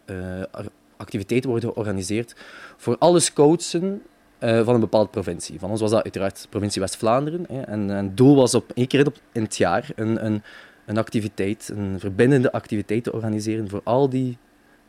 activiteiten 0.99 1.49
worden 1.49 1.69
georganiseerd 1.69 2.35
voor 2.77 2.95
alle 2.97 3.19
scoutsen 3.19 4.01
uh, 4.39 4.63
van 4.63 4.73
een 4.73 4.79
bepaalde 4.79 5.09
provincie. 5.09 5.59
Van 5.59 5.69
ons 5.69 5.81
was 5.81 5.91
dat 5.91 6.03
uiteraard 6.03 6.47
provincie 6.49 6.81
West-Vlaanderen. 6.81 7.67
En, 7.67 7.89
het 7.89 8.17
doel 8.17 8.35
was 8.35 8.55
op 8.55 8.71
één 8.75 8.87
keer 8.87 9.07
in 9.31 9.41
het 9.41 9.57
jaar 9.57 9.89
een, 9.95 10.25
een, 10.25 10.43
een 10.85 10.97
activiteit, 10.97 11.71
een 11.75 11.99
verbindende 11.99 12.51
activiteit 12.51 13.03
te 13.03 13.13
organiseren 13.13 13.69
voor 13.69 13.81
al 13.83 14.09
die, 14.09 14.37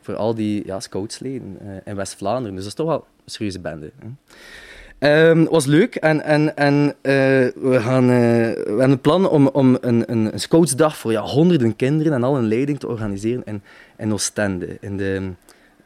voor 0.01 0.15
al 0.15 0.35
die 0.35 0.65
ja, 0.65 0.79
scoutsleden 0.79 1.57
uh, 1.61 1.69
in 1.85 1.95
West-Vlaanderen. 1.95 2.55
Dus 2.55 2.63
dat 2.63 2.71
is 2.71 2.77
toch 2.77 2.87
wel 2.87 3.05
een 3.23 3.31
serieuze 3.31 3.59
bende. 3.59 3.91
Hè. 3.99 4.07
Um, 5.03 5.47
was 5.49 5.65
leuk 5.65 5.95
en, 5.95 6.23
en, 6.23 6.55
en 6.55 6.85
uh, 6.85 6.93
we, 7.61 7.77
gaan, 7.79 8.03
uh, 8.03 8.09
we 8.09 8.63
hebben 8.67 8.91
een 8.91 9.01
plan 9.01 9.29
om, 9.29 9.47
om 9.47 9.77
een, 9.81 10.11
een, 10.11 10.39
scoutsdag 10.39 10.97
voor 10.97 11.11
ja, 11.11 11.21
honderden 11.21 11.75
kinderen 11.75 12.13
en 12.13 12.23
al 12.23 12.37
een 12.37 12.47
leiding 12.47 12.79
te 12.79 12.87
organiseren 12.87 13.43
in, 13.45 13.61
in 13.97 14.13
Oostende. 14.13 14.77
In 14.79 14.97
de, 14.97 15.31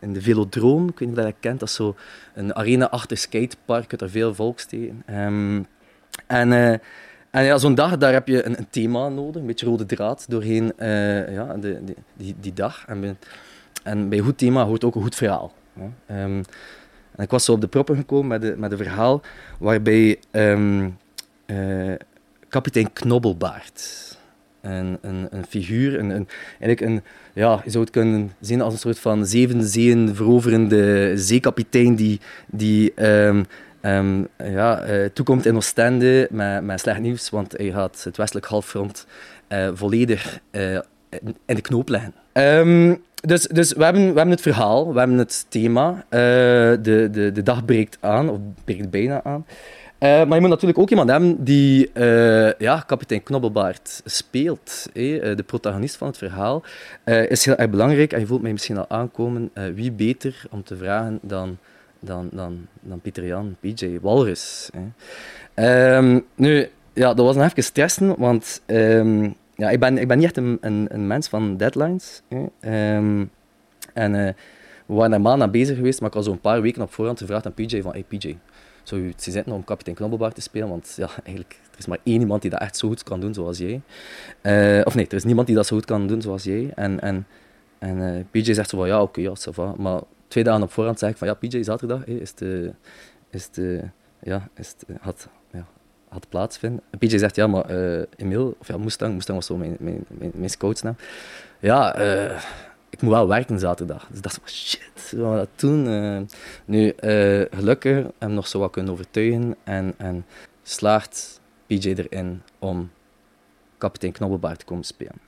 in 0.06 0.14
de 0.14 0.22
Velodroom. 0.22 0.90
Ik 0.90 1.00
weet 1.00 1.10
niet 1.10 1.18
of 1.18 1.24
je 1.24 1.32
dat 1.32 1.40
kent. 1.40 1.60
Dat 1.60 1.70
is 1.70 1.76
zo 1.76 1.96
een 2.34 2.56
arena 2.56 2.90
achter 2.90 3.18
skatepark. 3.18 4.02
Er 4.02 4.10
veel 4.10 4.56
tegen. 4.68 5.04
Ehm, 5.06 5.64
en, 6.28 6.52
uh, 6.52 6.72
en 7.30 7.44
ja, 7.44 7.58
zo'n 7.58 7.76
dag, 7.76 7.98
daar 7.98 8.14
heb 8.14 8.28
je 8.28 8.46
een, 8.46 8.58
een, 8.58 8.70
thema 8.70 9.10
nodig. 9.10 9.42
Een 9.42 9.48
beetje 9.48 9.66
rode 9.66 9.86
draad 9.86 10.26
doorheen 10.30 10.74
uh, 10.78 11.34
ja, 11.34 11.54
de, 11.54 11.82
die, 12.14 12.36
die 12.40 12.54
dag. 12.54 12.84
En 12.88 13.02
bij, 13.02 13.16
en 13.84 14.10
bij 14.10 14.18
een 14.18 14.24
goed 14.24 14.38
thema 14.38 14.66
hoort 14.66 14.84
ook 14.84 14.96
een 14.96 15.02
goed 15.02 15.16
verhaal. 15.16 15.54
Um, 16.12 16.44
En 17.16 17.24
ik 17.24 17.30
was 17.30 17.46
zo 17.46 17.52
op 17.52 17.62
de 17.62 17.68
proppen 17.68 17.96
gekomen 17.96 18.28
met, 18.28 18.42
de, 18.42 18.54
met 18.58 18.72
een 18.72 18.78
verhaal 18.78 19.22
waarbij 19.60 20.20
ehm, 20.32 20.90
eh, 21.46 21.94
kapitein 22.48 22.94
Knobbelbaard, 22.94 24.18
een, 24.66 24.98
een, 25.02 25.28
een 25.30 25.46
figuur, 25.50 26.00
een, 26.00 26.10
een, 26.10 26.28
eigenlijk 26.60 26.82
een, 26.82 27.02
ja, 27.34 27.62
je 27.64 27.70
zou 27.72 27.84
het 27.84 27.94
kunnen 27.94 28.32
zien 28.40 28.62
als 28.62 28.74
een 28.74 28.80
soort 28.80 29.00
van 29.00 29.26
zeven 29.26 29.64
zeeën 29.64 30.16
veroverende 30.16 31.12
zeekapitein 31.16 31.96
die, 31.96 32.20
die 32.46 32.94
ehm, 32.94 33.44
ehm, 33.82 34.24
ja, 34.38 34.82
eh, 34.82 35.10
toekomt 35.14 35.46
in 35.46 35.56
Oostende 35.56 36.28
met, 36.32 36.64
met 36.64 36.80
slecht 36.80 37.00
nieuws, 37.00 37.30
want 37.30 37.58
hij 37.58 37.72
gaat 37.72 38.04
het 38.04 38.18
westelijk 38.18 38.46
halfrond 38.46 39.08
uh, 39.50 39.70
volledig 39.74 40.40
uh, 40.52 40.80
in 41.46 41.56
de 41.56 41.62
knoop 41.62 41.90
leggen. 41.90 42.14
Um, 42.34 43.04
dus 43.22 43.48
dus 43.48 43.74
we, 43.74 43.84
hebben, 43.84 44.02
we 44.02 44.18
hebben 44.18 44.30
het 44.30 44.42
verhaal, 44.42 44.94
we 44.94 45.00
hebben 45.00 45.18
het 45.18 45.46
thema. 45.50 46.06
de, 46.10 47.10
de, 47.12 47.32
de 47.32 47.44
dag 47.44 47.66
breekt 47.66 47.98
aan, 48.00 48.30
of 48.30 48.38
breekt 48.64 48.90
bijna 48.90 49.24
aan. 49.24 49.46
Uh, 50.06 50.12
maar 50.12 50.34
je 50.34 50.40
moet 50.42 50.50
natuurlijk 50.50 50.80
ook 50.80 50.90
iemand 50.90 51.10
hebben 51.10 51.44
die 51.44 51.90
uh, 51.94 52.54
ja, 52.54 52.84
kapitein 52.86 53.24
Knobbelbaard 53.24 54.02
speelt. 54.06 54.90
Hey, 54.94 55.36
de 55.36 55.44
protagonist 55.44 55.96
van 55.96 56.08
het 56.08 56.18
verhaal 56.18 56.64
is 57.06 57.46
heel 57.46 57.56
erg 57.56 57.70
belangrijk. 57.70 58.14
En 58.14 58.20
je 58.20 58.26
voelt 58.26 58.42
mij 58.42 58.52
misschien 58.52 58.78
al 58.78 58.90
aankomen. 58.90 59.52
wie 59.74 59.92
beter 59.92 60.44
om 60.50 60.64
te 60.64 60.76
vragen 60.78 61.20
dan, 61.22 61.58
dan, 62.00 62.30
dan, 62.32 62.68
dan 62.80 63.00
Pieter 63.00 63.26
Jan, 63.26 63.56
PJ 63.60 63.98
Walrus. 64.02 64.70
Um, 65.56 66.26
nu, 66.36 66.70
ja, 66.94 67.14
dat 67.14 67.26
was 67.26 67.36
nog 67.36 67.46
even 67.46 67.64
stressen, 67.64 68.16
want 68.18 68.62
um, 68.66 69.36
ja, 69.56 69.70
ik, 69.70 69.80
ben, 69.80 69.98
ik 69.98 70.08
ben 70.08 70.18
niet 70.18 70.26
echt 70.26 70.38
een, 70.38 70.58
een, 70.62 70.88
een 70.90 71.08
mens 71.08 71.28
van 71.28 71.58
deadlines. 71.58 72.22
Um, 72.62 73.30
en 73.94 74.36
we 74.86 74.94
waren 74.94 75.14
er 75.14 75.22
maanden 75.22 75.46
aan 75.46 75.52
bezig 75.52 75.76
geweest, 75.76 76.00
maar 76.00 76.10
ik 76.10 76.16
had 76.16 76.26
zo'n 76.26 76.40
paar 76.40 76.62
weken 76.62 76.82
op 76.82 76.94
voorhand 76.94 77.20
gevraagd 77.20 77.46
aan 77.46 77.54
PJ 77.54 77.82
van 77.82 77.92
hey 77.92 78.06
PJ, 78.08 78.36
zou 78.88 79.02
je 79.02 79.14
zitten 79.18 79.54
om 79.54 79.64
kapitein 79.64 79.96
Knobbelbaard 79.96 80.36
te 80.36 80.42
spelen? 80.42 80.70
Want 80.70 80.94
ja, 80.98 81.10
eigenlijk, 81.24 81.60
er 81.72 81.78
is 81.78 81.86
maar 81.86 82.00
één 82.04 82.20
iemand 82.20 82.42
die 82.42 82.52
dat 82.52 82.60
echt 82.60 82.78
zo 82.78 82.88
goed 82.88 83.04
kan 83.04 83.20
doen 83.20 83.34
zoals 83.34 83.58
jij. 83.58 83.82
Uh, 84.42 84.86
of 84.86 84.96
nee, 84.96 85.08
er 85.08 85.14
is 85.14 85.24
niemand 85.24 85.48
die 85.48 85.56
dat 85.56 85.66
zo 85.66 85.76
goed 85.76 85.86
kan 85.86 86.08
doen 86.08 86.22
zoals 86.22 86.44
jij. 86.44 86.72
En, 86.76 87.00
en, 87.00 87.28
en 87.80 87.98
uh, 87.98 88.24
PJ 88.32 88.54
zegt 88.54 88.70
zo 88.70 88.78
van, 88.78 88.88
ja, 88.88 89.02
oké, 89.02 89.20
okay, 89.20 89.34
ja, 89.44 89.52
va. 89.52 89.74
Maar 89.78 90.02
twee 90.28 90.44
dagen 90.44 90.64
op 90.64 90.72
voorhand 90.72 91.00
zeg 91.00 91.10
ik 91.10 91.18
van, 91.18 91.28
ja, 91.28 91.34
PJ, 91.34 91.64
zaterdag 91.64 92.06
is 92.06 92.34
de... 92.34 92.74
Is 93.30 93.50
de 93.50 93.84
ja, 94.26 94.50
is 94.56 94.76
had, 95.00 95.28
ja, 95.52 95.66
had 96.10 96.30
plaatsvinden. 96.30 96.82
En 96.90 96.98
PJ 96.98 97.18
zegt, 97.18 97.36
ja, 97.36 97.48
maar 97.48 97.72
uh, 97.72 98.04
Emil, 98.16 98.56
of 98.60 98.68
ja, 98.68 98.78
Mustang, 98.78 99.14
Mustang 99.14 99.38
was 99.38 99.48
zo 99.48 99.58
mijn, 99.58 99.76
mijn, 99.80 100.06
mijn, 100.08 100.32
mijn 100.34 100.50
scoutsnaam. 100.50 100.96
Ja, 101.60 101.96
ik 102.96 103.02
moet 103.02 103.12
wel 103.12 103.28
werken 103.28 103.60
zaterdag. 103.60 104.08
Dus 104.12 104.22
dat 104.22 104.40
is 104.46 104.70
shit, 104.70 105.12
wat 105.12 105.32
we 105.32 105.36
dat 105.36 105.50
doen? 105.56 105.88
Uh, 105.88 106.20
nu, 106.66 106.86
uh, 106.86 107.46
gelukkig 107.52 108.06
hem 108.18 108.34
nog 108.34 108.48
zo 108.48 108.60
wat 108.60 108.72
kunnen 108.72 108.92
overtuigen 108.92 109.56
en, 109.64 109.94
en 109.98 110.26
slaagt 110.64 111.42
PJ 111.68 111.88
erin 111.88 112.42
om 112.60 112.90
kapitein 113.78 114.12
Knobbelbaard 114.12 114.60
te 114.60 114.66
komen 114.66 114.84
spelen. 114.84 115.22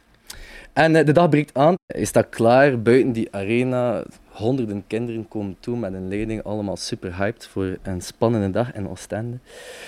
En 0.74 0.95
uh, 0.95 1.05
de 1.05 1.12
dag 1.12 1.29
breekt 1.29 1.57
aan, 1.57 1.75
hij 1.86 2.05
staat 2.05 2.29
klaar 2.29 2.81
buiten 2.81 3.12
die 3.12 3.27
arena. 3.31 4.03
Honderden 4.27 4.83
kinderen 4.88 5.27
komen 5.27 5.55
toe 5.59 5.77
met 5.77 5.93
een 5.93 6.07
leiding, 6.07 6.43
allemaal 6.43 6.77
super 6.77 7.17
hyped 7.17 7.47
voor 7.47 7.77
een 7.83 8.01
spannende 8.01 8.50
dag 8.50 8.74
in 8.74 8.89
Oostende. 8.89 9.38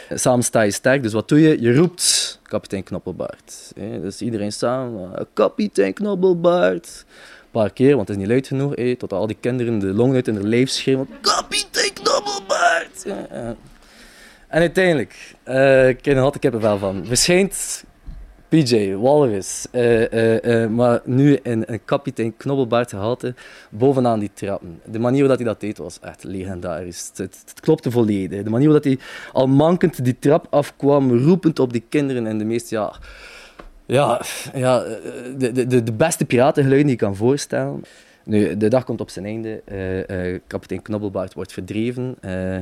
Samen 0.09 0.43
sta 0.43 0.61
je 0.61 0.71
sterk, 0.71 1.03
dus 1.03 1.13
wat 1.13 1.27
doe 1.27 1.39
je? 1.39 1.61
Je 1.61 1.75
roept 1.75 2.39
kapitein 2.43 2.83
Knobbelbaard. 2.83 3.71
Dus 3.75 4.21
iedereen 4.21 4.51
samen, 4.51 5.27
kapitein 5.33 5.93
Knobbelbaard 5.93 7.05
paar 7.51 7.73
keer, 7.73 7.95
want 7.95 8.07
het 8.07 8.17
is 8.17 8.23
niet 8.23 8.31
luid 8.31 8.47
genoeg, 8.47 8.75
eh, 8.75 8.95
tot 8.95 9.13
al 9.13 9.27
die 9.27 9.37
kinderen 9.39 9.79
de 9.79 9.93
long 9.93 10.13
uit 10.13 10.27
in 10.27 10.35
hun 10.35 10.47
lijf 10.47 10.69
schreeuwen. 10.69 11.07
Kapitein 11.21 11.93
Knobbelbaard! 11.93 13.05
En 14.47 14.59
uiteindelijk, 14.59 15.35
uh, 15.47 15.87
ik 15.87 16.01
ken 16.01 16.17
er 16.17 16.39
kippenvel 16.39 16.77
van, 16.77 17.05
verschijnt 17.05 17.83
PJ, 18.49 18.93
Walrus, 18.95 19.65
uh, 19.71 20.11
uh, 20.11 20.67
maar 20.69 21.01
nu 21.03 21.39
in 21.43 21.63
een 21.67 21.85
kapitein 21.85 22.37
Knobbelbaard 22.37 22.89
gehalte 22.89 23.33
bovenaan 23.69 24.19
die 24.19 24.31
trappen. 24.33 24.81
De 24.85 24.99
manier 24.99 25.19
waarop 25.19 25.37
hij 25.37 25.47
dat 25.47 25.59
deed 25.59 25.77
was 25.77 25.99
echt 25.99 26.23
legendarisch. 26.23 27.07
Het, 27.07 27.17
het, 27.17 27.43
het 27.45 27.59
klopte 27.59 27.91
volledig. 27.91 28.43
De 28.43 28.49
manier 28.49 28.67
waarop 28.67 28.83
hij 28.83 28.99
al 29.33 29.47
mankend 29.47 30.03
die 30.03 30.19
trap 30.19 30.47
afkwam, 30.49 31.17
roepend 31.23 31.59
op 31.59 31.73
die 31.73 31.83
kinderen 31.89 32.27
en 32.27 32.37
de 32.37 32.45
meest, 32.45 32.69
ja 32.69 32.93
ja, 33.89 34.21
ja 34.53 34.83
de, 35.37 35.67
de, 35.67 35.83
de 35.83 35.93
beste 35.93 36.25
piratengeluiden 36.25 36.87
die 36.87 36.97
je 36.97 37.05
kan 37.05 37.15
voorstellen. 37.15 37.83
Nu, 38.23 38.57
de 38.57 38.67
dag 38.67 38.83
komt 38.83 39.01
op 39.01 39.09
zijn 39.09 39.25
einde. 39.25 39.61
Uh, 39.71 40.31
uh, 40.31 40.39
kapitein 40.47 40.81
Knobbelbaard 40.81 41.33
wordt 41.33 41.53
verdreven. 41.53 42.15
Uh, 42.21 42.53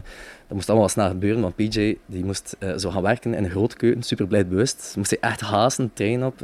dat 0.48 0.56
moest 0.56 0.70
allemaal 0.70 0.90
snel 0.90 1.08
gebeuren, 1.08 1.42
want 1.42 1.56
PJ 1.56 1.98
die 2.06 2.26
moest 2.26 2.56
zo 2.78 2.90
gaan 2.90 3.02
werken 3.02 3.34
in 3.34 3.44
een 3.44 3.50
grootkeuken, 3.50 4.04
super 4.04 4.28
blij 4.28 4.48
bewust. 4.48 4.94
Moest 4.98 5.10
hij 5.10 5.30
echt 5.30 5.42
haasten, 5.42 5.92
trein 5.94 6.26
op. 6.26 6.38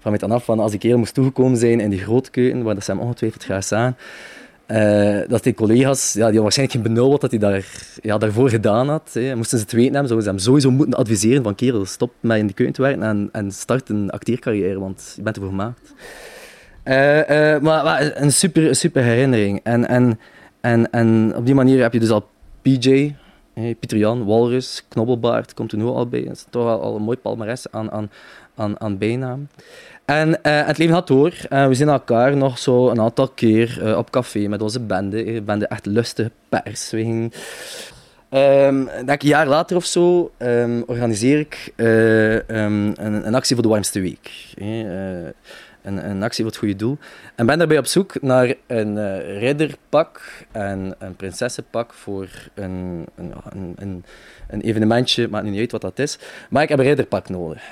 van 0.00 0.10
met 0.10 0.20
dan 0.20 0.30
af 0.30 0.44
van 0.44 0.60
als 0.60 0.72
ik 0.72 0.82
hier 0.82 0.98
moest 0.98 1.14
toegekomen 1.14 1.58
zijn 1.58 1.80
in 1.80 1.90
die 1.90 2.00
grootkeuken, 2.00 2.62
waar 2.62 2.74
dat 2.74 2.84
ze 2.84 2.90
hem 2.90 3.00
ongetwijfeld 3.00 3.44
graag 3.44 3.64
zagen. 3.64 3.96
Uh, 4.70 5.20
dat 5.28 5.42
die 5.42 5.54
collega's, 5.54 6.06
ja, 6.06 6.14
die 6.14 6.22
hadden 6.22 6.42
waarschijnlijk 6.42 6.78
geen 6.78 6.94
benul 6.94 7.10
wat 7.10 7.30
hij 7.30 7.38
daar, 7.38 7.64
ja, 8.02 8.18
daarvoor 8.18 8.50
gedaan 8.50 8.88
had. 8.88 9.10
Hè. 9.12 9.36
Moesten 9.36 9.58
ze 9.58 9.64
het 9.64 9.72
weten 9.72 9.94
hebben, 9.94 10.08
zouden 10.08 10.28
ze 10.28 10.34
hem 10.34 10.38
sowieso 10.38 10.70
moeten 10.70 10.98
adviseren 10.98 11.42
van 11.42 11.54
kerel, 11.54 11.86
stop 11.86 12.12
met 12.20 12.38
in 12.38 12.46
de 12.46 12.52
keuken 12.52 12.74
te 12.74 12.82
werken 12.82 13.02
en, 13.02 13.28
en 13.32 13.52
start 13.52 13.88
een 13.88 14.10
acteercarrière, 14.10 14.78
want 14.78 15.12
je 15.16 15.22
bent 15.22 15.36
ervoor 15.36 15.50
gemaakt. 15.50 15.94
Uh, 16.84 17.54
uh, 17.54 17.60
maar, 17.60 18.12
een 18.14 18.32
super, 18.32 18.74
super 18.74 19.02
herinnering. 19.02 19.60
En, 19.62 19.88
en, 19.88 20.18
en, 20.60 20.90
en 20.90 21.32
op 21.36 21.46
die 21.46 21.54
manier 21.54 21.82
heb 21.82 21.92
je 21.92 22.00
dus 22.00 22.10
al 22.10 22.28
PJ, 22.62 23.14
Pieter 23.54 23.98
Jan, 23.98 24.24
Walrus, 24.24 24.84
Knobbelbaard, 24.88 25.54
komt 25.54 25.72
er 25.72 25.78
nu 25.78 25.84
al 25.84 26.08
bij. 26.08 26.24
Dat 26.24 26.32
is 26.32 26.46
toch 26.50 26.66
al, 26.66 26.80
al 26.80 26.96
een 26.96 27.02
mooi 27.02 27.16
palmares 27.16 27.70
aan, 27.70 27.90
aan, 27.90 28.10
aan, 28.54 28.80
aan 28.80 28.98
bijnaam. 28.98 29.48
En 30.08 30.28
uh, 30.28 30.66
het 30.66 30.78
leven 30.78 30.94
gaat 30.94 31.06
door. 31.06 31.32
Uh, 31.50 31.66
we 31.66 31.74
zien 31.74 31.88
elkaar 31.88 32.36
nog 32.36 32.58
zo 32.58 32.88
een 32.88 33.00
aantal 33.00 33.28
keer 33.28 33.80
uh, 33.82 33.96
op 33.96 34.10
café 34.10 34.48
met 34.48 34.62
onze 34.62 34.80
bende. 34.80 35.24
De 35.24 35.42
bende 35.42 35.66
echt 35.66 35.86
lustige 35.86 36.30
pers. 36.48 36.90
We 36.90 36.96
gingen, 36.96 37.32
denk 39.06 39.22
een 39.22 39.28
jaar 39.28 39.46
later 39.46 39.76
of 39.76 39.84
zo 39.84 40.30
um, 40.38 40.82
organiseer 40.86 41.38
ik 41.38 41.72
um, 41.76 41.86
een, 42.96 43.26
een, 43.26 43.34
actie 43.34 43.54
voor 43.54 43.64
de 43.64 43.70
warmste 43.70 44.00
week. 44.00 44.54
Een, 45.82 46.10
een, 46.10 46.22
actie 46.22 46.44
voor 46.44 46.52
het 46.52 46.60
goede 46.60 46.76
doel. 46.76 46.98
En 47.34 47.46
ben 47.46 47.58
daarbij 47.58 47.78
op 47.78 47.86
zoek 47.86 48.22
naar 48.22 48.54
een 48.66 49.20
ridderpak 49.38 50.20
en 50.52 50.94
een 50.98 51.16
prinsessenpak 51.16 51.94
voor 51.94 52.28
een, 52.54 53.06
een, 53.16 53.32
een, 53.76 54.04
een 54.48 54.60
evenementje. 54.60 55.28
Maakt 55.28 55.44
niet 55.44 55.60
uit 55.60 55.72
wat 55.72 55.80
dat 55.80 55.98
is. 55.98 56.18
Maar 56.50 56.62
ik 56.62 56.68
heb 56.68 56.78
een 56.78 56.84
ridderpak 56.84 57.28
nodig. 57.28 57.62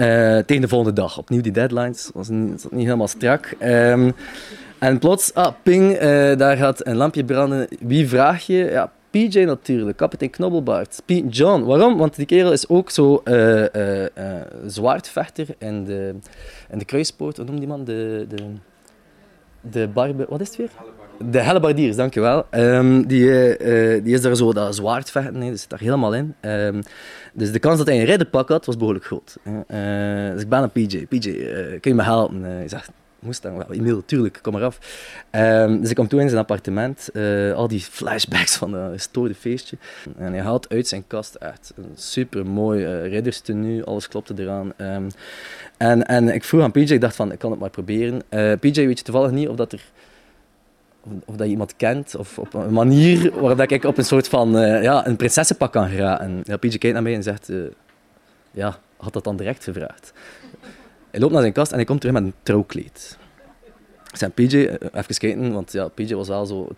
Uh, 0.00 0.38
tegen 0.38 0.60
de 0.60 0.68
volgende 0.68 1.00
dag. 1.00 1.18
Opnieuw 1.18 1.40
die 1.40 1.52
deadlines. 1.52 2.10
was 2.14 2.28
niet, 2.28 2.66
niet 2.70 2.84
helemaal 2.84 3.08
strak. 3.08 3.54
Um, 3.62 4.12
en 4.78 4.98
plots, 4.98 5.34
ah, 5.34 5.52
ping, 5.62 5.92
uh, 5.92 6.00
daar 6.36 6.56
gaat 6.56 6.86
een 6.86 6.96
lampje 6.96 7.24
branden. 7.24 7.68
Wie 7.80 8.08
vraag 8.08 8.46
je? 8.46 8.56
Ja, 8.56 8.92
PJ 9.10 9.38
natuurlijk, 9.38 9.96
kapitein 9.96 10.30
Knobbelbaard. 10.30 11.02
P. 11.04 11.10
John. 11.30 11.62
Waarom? 11.62 11.96
Want 11.96 12.16
die 12.16 12.26
kerel 12.26 12.52
is 12.52 12.68
ook 12.68 12.90
zo 12.90 13.22
uh, 13.24 13.64
zwaardvechter 14.66 15.46
in 15.58 15.84
de, 15.84 16.14
in 16.70 16.78
de 16.78 16.84
kruispoort. 16.84 17.36
Hoe 17.36 17.46
noemt 17.46 17.58
die 17.58 17.68
man? 17.68 17.84
De, 17.84 18.26
de, 18.28 18.44
de 19.60 19.88
barbe... 19.88 20.26
Wat 20.28 20.40
is 20.40 20.46
het 20.46 20.56
weer? 20.56 20.70
De 21.24 21.40
hellebardiers, 21.40 21.96
dankjewel. 21.96 22.46
Um, 22.50 23.06
die, 23.06 23.24
uh, 23.58 24.04
die 24.04 24.14
is 24.14 24.20
daar 24.20 24.36
zo 24.36 24.52
dat 24.52 24.74
zwaard 24.74 25.10
vechten, 25.10 25.38
nee, 25.38 25.50
dat 25.50 25.58
zit 25.58 25.70
daar 25.70 25.80
helemaal 25.80 26.14
in. 26.14 26.34
Um, 26.40 26.82
dus 27.32 27.52
de 27.52 27.58
kans 27.58 27.78
dat 27.78 27.86
hij 27.86 27.98
een 27.98 28.04
ridderpak 28.04 28.48
had, 28.48 28.66
was 28.66 28.76
behoorlijk 28.76 29.04
groot. 29.04 29.36
Uh, 29.44 29.54
dus 30.32 30.42
ik 30.42 30.48
ben 30.48 30.62
een 30.62 30.70
PJ. 30.70 31.06
PJ, 31.06 31.28
uh, 31.28 31.80
kun 31.80 31.90
je 31.90 31.94
me 31.94 32.02
helpen? 32.02 32.40
Uh, 32.40 32.46
hij 32.46 32.68
zegt, 32.68 32.90
moest 33.18 33.42
dan 33.42 33.56
wel, 33.56 33.72
Emil, 33.72 34.02
tuurlijk, 34.04 34.38
kom 34.42 34.52
maar 34.52 34.64
af. 34.64 34.78
Um, 35.30 35.80
dus 35.80 35.90
ik 35.90 35.96
kom 35.96 36.08
toe 36.08 36.20
in 36.20 36.28
zijn 36.28 36.40
appartement, 36.40 37.10
al 37.54 37.68
die 37.68 37.80
flashbacks 37.80 38.56
van 38.56 38.72
dat 38.72 38.92
gestoorde 38.92 39.34
feestje. 39.34 39.76
En 40.18 40.32
hij 40.32 40.42
haalt 40.42 40.68
uit 40.68 40.88
zijn 40.88 41.04
kast 41.06 41.34
echt 41.34 41.72
een 41.76 41.92
super 41.94 42.46
mooi 42.46 42.84
ridderstenu, 43.02 43.84
alles 43.84 44.08
klopte 44.08 44.34
eraan. 44.36 44.72
en, 45.76 46.06
en 46.06 46.34
ik 46.34 46.44
vroeg 46.44 46.62
aan 46.62 46.72
PJ, 46.72 46.92
ik 46.92 47.00
dacht 47.00 47.16
van, 47.16 47.32
ik 47.32 47.38
kan 47.38 47.50
het 47.50 47.60
maar 47.60 47.70
proberen. 47.70 48.22
PJ, 48.60 48.86
weet 48.86 48.98
je 48.98 49.04
toevallig 49.04 49.30
niet 49.30 49.48
of 49.48 49.56
dat 49.56 49.72
er 49.72 49.82
of 51.24 51.36
dat 51.36 51.46
je 51.46 51.52
iemand 51.52 51.76
kent, 51.76 52.16
of 52.16 52.38
op 52.38 52.54
een 52.54 52.72
manier 52.72 53.40
waarop 53.40 53.60
ik 53.60 53.84
op 53.84 53.98
een 53.98 54.04
soort 54.04 54.28
van 54.28 54.56
uh, 54.56 54.82
ja, 54.82 55.06
een 55.06 55.16
prinsessenpak 55.16 55.72
kan 55.72 55.88
geraken. 55.88 56.42
Ja, 56.44 56.56
PJ 56.56 56.68
kijkt 56.78 56.92
naar 56.92 57.02
mij 57.02 57.14
en 57.14 57.22
zegt, 57.22 57.48
uh, 57.48 57.66
ja, 58.50 58.78
had 58.96 59.12
dat 59.12 59.24
dan 59.24 59.36
direct 59.36 59.64
gevraagd. 59.64 60.12
Hij 61.10 61.20
loopt 61.20 61.32
naar 61.32 61.40
zijn 61.40 61.52
kast 61.52 61.70
en 61.70 61.76
hij 61.76 61.86
komt 61.86 62.00
terug 62.00 62.14
met 62.14 62.24
een 62.24 62.34
trouwkleed. 62.42 63.18
Ik 64.10 64.16
zei, 64.16 64.30
PJ, 64.30 64.54
uh, 64.56 64.74
even 64.92 65.18
kijken, 65.18 65.52
want 65.52 65.72
ja, 65.72 65.88
PJ 65.88 66.14
was 66.14 66.28
wel 66.28 66.46
zo, 66.46 66.68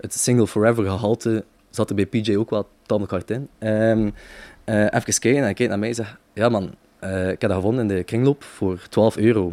het 0.00 0.14
single 0.14 0.46
forever 0.46 0.84
gehalte 0.84 1.44
zat 1.70 1.88
er 1.88 1.96
bij 1.96 2.06
PJ 2.06 2.36
ook 2.36 2.50
wel 2.50 2.68
tamelijk 2.86 3.12
hard 3.12 3.30
in. 3.30 3.48
Um, 3.58 4.14
even 4.64 5.04
kijken 5.04 5.36
en 5.36 5.42
hij 5.42 5.54
kijkt 5.54 5.70
naar 5.70 5.78
mij 5.78 5.88
en 5.88 5.94
zegt, 5.94 6.16
ja 6.32 6.48
man, 6.48 6.64
ik 7.00 7.40
heb 7.40 7.40
dat 7.40 7.52
gevonden 7.52 7.90
in 7.90 7.96
de 7.96 8.02
kringloop 8.02 8.44
voor 8.44 8.78
12 8.88 9.16
euro. 9.16 9.52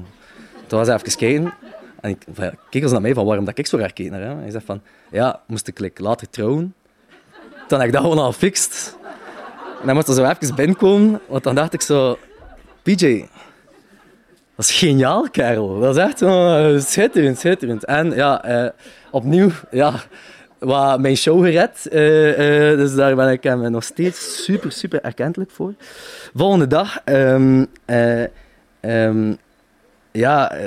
Toen 0.68 0.80
was 0.80 0.88
hij 0.88 0.96
even 0.96 1.18
kijken 1.18 1.54
En 2.02 2.10
ik, 2.10 2.24
van, 2.34 2.52
keken 2.70 2.88
ze 2.88 2.94
naar 2.94 3.04
mij 3.04 3.14
van 3.14 3.26
waarom 3.26 3.46
dat 3.46 3.58
ik 3.58 3.68
zo 3.68 3.78
raar 3.78 3.94
keek 3.94 4.10
naar 4.10 4.22
hij 4.22 4.52
zegt 4.52 4.66
van, 4.66 4.82
ja, 5.12 5.42
moest 5.48 5.68
ik 5.68 5.80
like, 5.80 6.02
later 6.02 6.30
trouwen, 6.30 6.76
dan 7.68 7.80
heb 7.80 7.88
ik 7.88 7.94
dat 7.94 8.04
gewoon 8.04 8.18
al 8.18 8.32
gefixt. 8.32 8.98
En 9.80 9.86
dan 9.88 9.96
moest 9.96 10.08
er 10.08 10.14
zo 10.14 10.24
even 10.24 10.56
binnenkomen, 10.56 11.20
want 11.28 11.44
dan 11.44 11.56
dacht 11.56 11.74
ik 11.74 11.82
zo, 11.82 12.18
PJ, 12.82 13.26
dat 14.56 14.66
is 14.66 14.72
geniaal, 14.72 15.30
kerel. 15.30 15.80
Dat 15.80 15.98
is 15.98 16.04
echt 16.04 16.22
oh, 16.22 16.80
schitterend, 16.80 17.40
schitterend. 17.40 17.86
En 17.86 18.12
ja, 18.12 18.44
eh, 18.44 18.70
opnieuw, 19.12 19.50
ja, 19.72 19.94
wat 20.60 21.00
mijn 21.00 21.18
show 21.18 21.44
gered. 21.44 21.88
Uh, 21.92 22.72
uh, 22.72 22.78
dus 22.78 22.96
daar 22.96 23.16
ben 23.16 23.32
ik 23.32 23.44
hem 23.44 23.72
nog 23.72 23.84
steeds 23.84 24.44
super, 24.44 24.72
super 24.72 25.02
erkentelijk 25.02 25.52
voor. 25.52 25.74
Volgende 26.34 26.68
dag 26.68 27.00
um, 27.06 27.68
ja, 30.12 30.60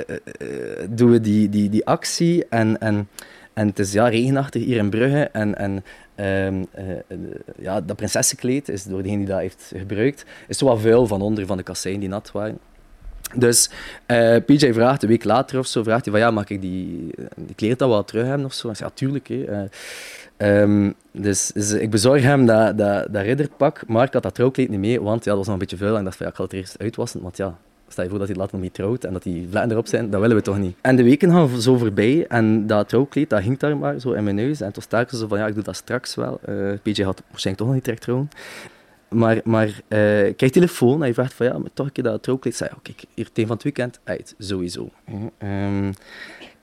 doen 0.89 1.11
we 1.11 1.21
die, 1.21 1.49
die, 1.49 1.69
die 1.69 1.85
actie. 1.85 2.45
En, 2.49 2.79
en, 2.79 3.09
en 3.53 3.67
het 3.67 3.79
is 3.79 3.91
ja, 3.91 4.07
regenachtig 4.07 4.63
hier 4.63 4.77
in 4.77 4.89
Brugge. 4.89 5.29
En, 5.31 5.57
en 5.57 5.83
um, 6.15 6.67
ja, 7.57 7.81
dat 7.81 7.95
prinsessenkleed 7.95 8.69
is 8.69 8.83
door 8.83 9.03
degene 9.03 9.17
die 9.17 9.27
dat 9.27 9.39
heeft 9.39 9.71
gebruikt, 9.75 10.25
is 10.47 10.57
zo 10.57 10.65
wat 10.65 10.81
vuil 10.81 11.07
van 11.07 11.21
onder 11.21 11.45
van 11.45 11.57
de 11.57 11.63
kasseien 11.63 11.99
die 11.99 12.09
nat 12.09 12.31
waren. 12.31 12.57
Dus 13.35 13.69
uh, 14.07 14.35
PJ 14.45 14.73
vraagt 14.73 15.03
een 15.03 15.09
week 15.09 15.23
later 15.23 15.59
of 15.59 15.67
zo, 15.67 15.83
vraagt 15.83 16.05
hij 16.05 16.13
van 16.13 16.21
ja, 16.21 16.31
mag 16.31 16.49
ik 16.49 16.61
die, 16.61 17.13
die 17.35 17.55
kleren 17.55 17.77
dan 17.77 17.89
wel 17.89 18.03
terug 18.03 18.25
hebben 18.25 18.45
of 18.45 18.53
zo? 18.53 18.71
Ja, 18.73 18.89
tuurlijk. 18.93 19.27
Hè. 19.27 19.67
Uh, 20.37 20.61
um, 20.61 20.93
dus, 21.11 21.51
dus, 21.53 21.71
ik 21.71 21.89
bezorg 21.89 22.21
hem 22.21 22.45
dat, 22.45 22.77
dat, 22.77 23.07
dat 23.13 23.23
ridderpak, 23.23 23.87
maar 23.87 24.05
ik 24.05 24.13
had 24.13 24.23
dat 24.23 24.35
trouwkleed 24.35 24.69
niet 24.69 24.79
mee, 24.79 25.01
want 25.01 25.23
ja, 25.23 25.29
dat 25.29 25.37
was 25.37 25.45
nog 25.45 25.55
een 25.55 25.61
beetje 25.61 25.77
vuil 25.77 25.93
en 25.93 25.99
ik 25.99 26.05
dacht 26.05 26.19
ik 26.19 26.35
ga 26.35 26.43
het 26.43 26.53
eerst 26.53 26.79
uitwassen, 26.79 27.21
want 27.21 27.37
ja, 27.37 27.57
stel 27.87 28.03
je 28.03 28.09
voor 28.09 28.19
dat 28.19 28.27
hij 28.27 28.37
later 28.37 28.53
nog 28.53 28.63
niet 28.63 28.73
trouwt 28.73 29.03
en 29.03 29.13
dat 29.13 29.23
die 29.23 29.47
vlekken 29.49 29.71
erop 29.71 29.87
zijn, 29.87 30.09
dat 30.09 30.21
willen 30.21 30.35
we 30.35 30.41
toch 30.41 30.57
niet. 30.57 30.77
En 30.81 30.95
de 30.95 31.03
weken 31.03 31.31
gaan 31.31 31.61
zo 31.61 31.77
voorbij 31.77 32.25
en 32.27 32.67
dat 32.67 32.89
trouwkleed, 32.89 33.29
dat 33.29 33.41
hing 33.41 33.57
daar 33.59 33.77
maar 33.77 33.99
zo 33.99 34.11
in 34.11 34.23
mijn 34.23 34.35
neus 34.35 34.61
en 34.61 34.73
toen 34.73 34.83
sta 34.83 34.99
ik 34.99 35.09
zo 35.09 35.27
van 35.27 35.37
ja, 35.37 35.47
ik 35.47 35.53
doe 35.53 35.63
dat 35.63 35.75
straks 35.75 36.15
wel. 36.15 36.39
Uh, 36.49 36.73
PJ 36.81 37.03
had 37.03 37.23
waarschijnlijk 37.29 37.57
toch 37.57 37.65
nog 37.67 37.73
niet 37.73 37.83
direct 37.83 38.01
trouwen. 38.01 38.29
Maar, 39.09 39.41
maar 39.43 39.67
uh, 39.67 39.77
krijg 40.35 40.51
telefoon 40.51 41.01
en 41.01 41.07
je 41.07 41.13
vraagt 41.13 41.33
van 41.33 41.45
ja, 41.45 41.59
toch 41.73 41.85
een 41.85 41.91
keer 41.91 42.03
dat 42.03 42.23
trouwkleed. 42.23 42.55
Zei, 42.55 42.69
oké, 42.77 42.89
okay, 42.89 43.05
hier 43.13 43.25
tegen 43.31 43.47
van 43.47 43.55
het 43.55 43.63
weekend, 43.63 43.99
uit, 44.03 44.35
sowieso. 44.37 44.89
Um, 45.39 45.93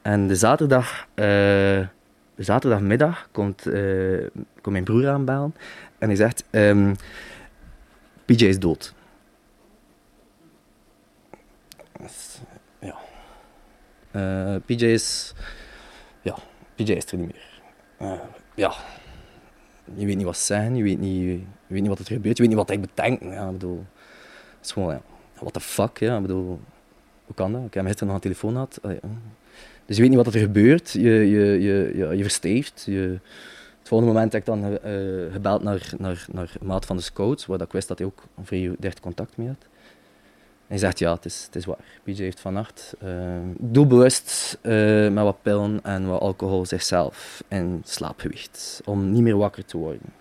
en 0.02 0.26
de 0.26 0.34
zaterdag, 0.34 1.06
de 1.14 1.88
zaterdagmiddag 2.36 3.28
komt, 3.32 3.66
uh, 3.66 4.26
komt 4.32 4.70
mijn 4.74 4.84
broer 4.84 5.08
aanbellen 5.08 5.54
en 5.98 6.08
hij 6.08 6.16
zegt, 6.16 6.44
um, 6.50 6.94
PJ 8.24 8.44
is 8.44 8.58
dood. 8.58 8.94
Uh, 14.16 14.56
PJ 14.66 14.84
is, 14.84 15.34
ja, 16.22 16.36
PJ 16.74 16.92
is 16.92 17.12
er 17.12 17.18
niet 17.18 17.32
meer. 17.32 17.60
ja, 18.54 18.72
je 19.94 20.06
weet 20.06 20.16
niet 20.16 20.24
wat 20.24 20.36
zijn, 20.36 20.76
je 20.76 20.82
weet 20.82 20.98
niet, 20.98 21.22
je 21.22 21.40
weet 21.66 21.80
niet 21.80 21.88
wat 21.88 21.98
er 21.98 22.04
gebeurt, 22.04 22.36
je 22.36 22.42
weet 22.42 22.52
niet 22.52 22.60
wat 22.60 22.68
hij 22.68 22.80
bedenkt. 22.80 23.24
Ja, 23.24 23.46
ik 23.46 23.52
bedoel, 23.52 23.84
het 24.56 24.66
is 24.66 24.72
gewoon, 24.72 24.92
ja, 24.92 25.02
what 25.34 25.52
the 25.52 25.60
fuck, 25.60 25.98
ja, 25.98 26.16
ik 26.16 26.22
bedoel, 26.22 26.60
hoe 27.26 27.34
kan 27.34 27.52
dat? 27.52 27.64
Ik 27.64 27.74
heb 27.74 27.84
gisteren 27.84 28.06
nog 28.06 28.16
een 28.16 28.22
telefoon 28.22 28.52
gehad. 28.52 28.80
Dus 29.86 29.96
je 29.96 30.02
weet 30.02 30.10
niet 30.16 30.24
wat 30.24 30.34
er 30.34 30.40
gebeurt, 30.40 30.90
je, 30.90 31.00
je, 31.00 31.60
je, 31.60 31.92
je, 31.96 32.16
je 32.16 32.22
versteeft. 32.22 32.82
Je, 32.86 33.18
het 33.78 33.88
volgende 33.90 34.12
moment 34.12 34.32
heb 34.32 34.40
ik 34.40 34.46
dan 34.46 34.64
uh, 34.64 35.32
gebeld 35.32 35.62
naar, 35.62 35.92
naar, 35.98 36.26
naar 36.32 36.52
maat 36.62 36.86
van 36.86 36.96
de 36.96 37.02
scouts, 37.02 37.46
waar 37.46 37.60
ik 37.60 37.72
wist 37.72 37.88
dat 37.88 37.98
hij 37.98 38.06
ook 38.06 38.22
een 38.36 38.46
vrij 38.46 38.92
contact 39.00 39.36
mee 39.36 39.48
had. 39.48 39.66
Hij 40.72 40.80
zegt, 40.80 40.98
ja, 40.98 41.12
het 41.12 41.24
is, 41.24 41.44
het 41.44 41.56
is 41.56 41.64
waar. 41.64 41.78
PJ 42.02 42.22
heeft 42.22 42.40
vannacht 42.40 42.94
uh, 43.04 43.10
doelbewust 43.58 44.58
uh, 44.62 45.10
met 45.10 45.24
wat 45.24 45.42
pillen 45.42 45.80
en 45.82 46.06
wat 46.06 46.20
alcohol 46.20 46.66
zichzelf 46.66 47.44
in 47.48 47.82
slaap 47.84 48.20
gewicht. 48.20 48.80
Om 48.84 49.12
niet 49.12 49.22
meer 49.22 49.36
wakker 49.36 49.64
te 49.64 49.76
worden. 49.76 50.12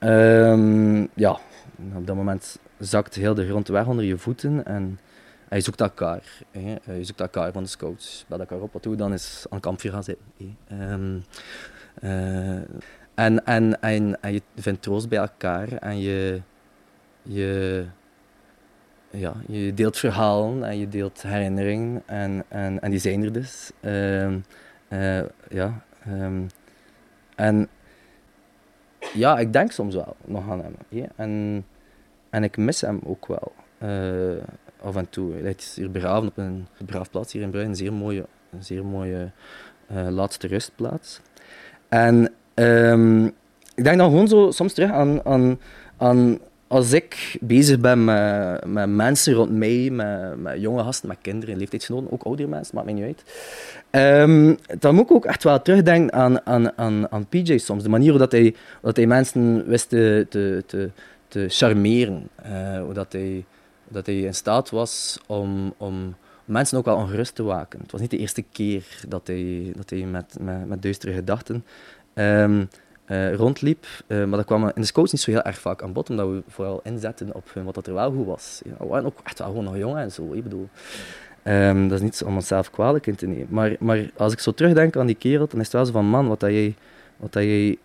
Um, 0.00 1.08
ja, 1.14 1.38
op 1.94 2.06
dat 2.06 2.16
moment 2.16 2.58
zakt 2.78 3.14
heel 3.14 3.34
de 3.34 3.46
grond 3.46 3.68
weg 3.68 3.86
onder 3.86 4.04
je 4.04 4.18
voeten 4.18 4.64
en 4.64 4.98
hij 5.48 5.60
zoekt 5.60 5.80
elkaar. 5.80 6.22
Hè. 6.50 6.76
Je 6.92 7.04
zoekt 7.04 7.20
elkaar 7.20 7.52
van 7.52 7.62
de 7.62 7.68
scouts. 7.68 8.24
Bel 8.28 8.38
elkaar 8.40 8.60
op. 8.60 8.72
Wat 8.72 8.82
doe 8.82 8.96
dan? 8.96 9.12
Is 9.12 9.46
aan 9.48 9.60
kampvuur 9.60 9.92
gaan 9.92 10.04
zitten. 10.04 10.26
Um, 10.72 11.24
en, 13.14 13.44
en, 13.44 13.80
en, 13.80 14.20
en 14.20 14.32
je 14.32 14.42
vindt 14.56 14.82
troost 14.82 15.08
bij 15.08 15.18
elkaar 15.18 15.72
en 15.72 15.98
je... 16.00 16.40
je 17.22 17.84
ja, 19.14 19.34
je 19.46 19.74
deelt 19.74 19.98
verhalen 19.98 20.64
en 20.64 20.78
je 20.78 20.88
deelt 20.88 21.22
herinneringen 21.22 22.02
en, 22.06 22.44
en, 22.48 22.80
en 22.80 22.90
die 22.90 22.98
zijn 22.98 23.22
er 23.22 23.32
dus. 23.32 23.70
Uh, 23.80 24.28
uh, 24.88 25.22
ja, 25.48 25.84
um, 26.08 26.46
en 27.36 27.68
ja, 29.14 29.38
ik 29.38 29.52
denk 29.52 29.72
soms 29.72 29.94
wel 29.94 30.16
nog 30.24 30.50
aan 30.50 30.62
hem. 30.62 31.08
En, 31.16 31.64
en 32.30 32.44
ik 32.44 32.56
mis 32.56 32.80
hem 32.80 33.00
ook 33.04 33.26
wel. 33.26 33.52
Uh, 33.82 34.42
af 34.82 34.96
en 34.96 35.08
toe. 35.10 35.32
Hij 35.32 35.54
is 35.56 35.76
hier 35.76 35.90
begraven 35.90 36.28
op 36.28 36.36
een 36.36 36.66
begraafplaats 36.84 37.32
hier 37.32 37.42
in 37.42 37.50
Bruin. 37.50 37.68
Een 37.68 37.76
zeer 37.76 37.92
mooie, 37.92 38.26
een 38.50 38.64
zeer 38.64 38.84
mooie 38.84 39.30
laatste 40.08 40.46
rustplaats. 40.46 41.20
En 41.88 42.32
um, 42.54 43.26
ik 43.74 43.84
denk 43.84 43.98
dan 43.98 44.10
gewoon 44.10 44.28
zo 44.28 44.50
soms 44.50 44.72
terug 44.72 44.90
aan, 44.90 45.24
aan, 45.24 45.60
aan 45.96 46.38
als 46.74 46.92
ik 46.92 47.36
bezig 47.40 47.80
ben 47.80 48.04
met, 48.04 48.88
mensen 48.88 49.34
rond 49.34 49.50
mij, 49.50 49.90
met, 50.36 50.60
jonge 50.60 50.82
gasten, 50.82 51.08
met 51.08 51.18
kinderen, 51.22 51.56
leeftijdsgenoten, 51.56 52.12
ook 52.12 52.22
oudere 52.22 52.48
mensen, 52.48 52.74
maakt 52.74 52.86
mij 52.86 52.94
niet 52.94 53.04
uit. 53.04 53.24
Um, 54.22 54.58
dan 54.78 54.94
moet 54.94 55.04
ik 55.04 55.16
ook 55.16 55.24
echt 55.24 55.44
wel 55.44 55.62
terugdenken 55.62 56.12
aan, 56.12 56.46
aan, 56.46 56.78
aan, 56.78 57.12
aan 57.12 57.26
PJ 57.26 57.58
soms. 57.58 57.82
De 57.82 57.88
manier 57.88 58.18
dat 58.18 58.32
hij, 58.32 58.54
dat 58.82 58.96
hij 58.96 59.06
mensen 59.06 59.66
wist 59.66 59.88
te, 59.88 60.26
te, 60.28 60.90
te, 61.28 61.48
charmeren. 61.48 62.28
Uh, 62.46 62.80
hoe 62.80 62.92
dat 62.92 63.12
hij, 63.12 63.44
dat 63.88 64.06
hij 64.06 64.18
in 64.18 64.34
staat 64.34 64.70
was 64.70 65.18
om, 65.26 65.74
om 65.76 66.14
mensen 66.44 66.78
ook 66.78 66.84
wel 66.84 66.96
ongerust 66.96 67.34
te 67.34 67.42
waken. 67.42 67.80
Het 67.80 67.92
was 67.92 68.00
niet 68.00 68.10
de 68.10 68.18
eerste 68.18 68.44
keer 68.52 68.84
dat 69.08 69.26
hij, 69.26 69.72
dat 69.76 69.90
hij 69.90 70.00
met, 70.00 70.36
met, 70.66 70.82
duistere 70.82 71.12
gedachten... 71.12 71.64
Um, 72.14 72.68
uh, 73.06 73.34
rondliep. 73.34 73.86
Uh, 74.06 74.24
maar 74.24 74.36
dat 74.36 74.46
kwam 74.46 74.64
in 74.64 74.80
de 74.80 74.86
scouts 74.86 75.12
niet 75.12 75.20
zo 75.20 75.30
heel 75.30 75.42
erg 75.42 75.58
vaak 75.58 75.82
aan 75.82 75.92
bod, 75.92 76.10
omdat 76.10 76.28
we 76.28 76.42
vooral 76.48 76.80
inzetten 76.84 77.34
op 77.34 77.50
wat 77.64 77.74
dat 77.74 77.86
er 77.86 77.94
wel 77.94 78.12
goed 78.12 78.26
was. 78.26 78.60
Ja, 78.64 78.74
we 78.78 78.86
waren 78.86 79.06
ook 79.06 79.20
echt 79.24 79.38
wel 79.38 79.48
gewoon 79.48 79.64
nog 79.64 79.76
jong 79.76 79.96
en 79.96 80.12
zo. 80.12 80.32
Ik 80.32 80.42
bedoel, 80.42 80.68
um, 81.44 81.88
dat 81.88 81.98
is 81.98 82.04
niet 82.04 82.22
om 82.26 82.34
onszelf 82.34 82.70
kwalijk 82.70 83.06
in 83.06 83.14
te 83.14 83.26
nemen. 83.26 83.46
Maar, 83.50 83.76
maar 83.78 84.10
als 84.16 84.32
ik 84.32 84.38
zo 84.38 84.52
terugdenk 84.52 84.96
aan 84.96 85.06
die 85.06 85.14
kerel, 85.14 85.46
dan 85.46 85.58
is 85.60 85.64
het 85.64 85.74
wel 85.74 85.86
zo 85.86 85.92
van, 85.92 86.06
man, 86.06 86.28
wat 86.28 86.40
dat 86.40 86.50
jij, 86.50 86.74
wat 87.16 87.32
dat 87.32 87.42
jij 87.42 87.78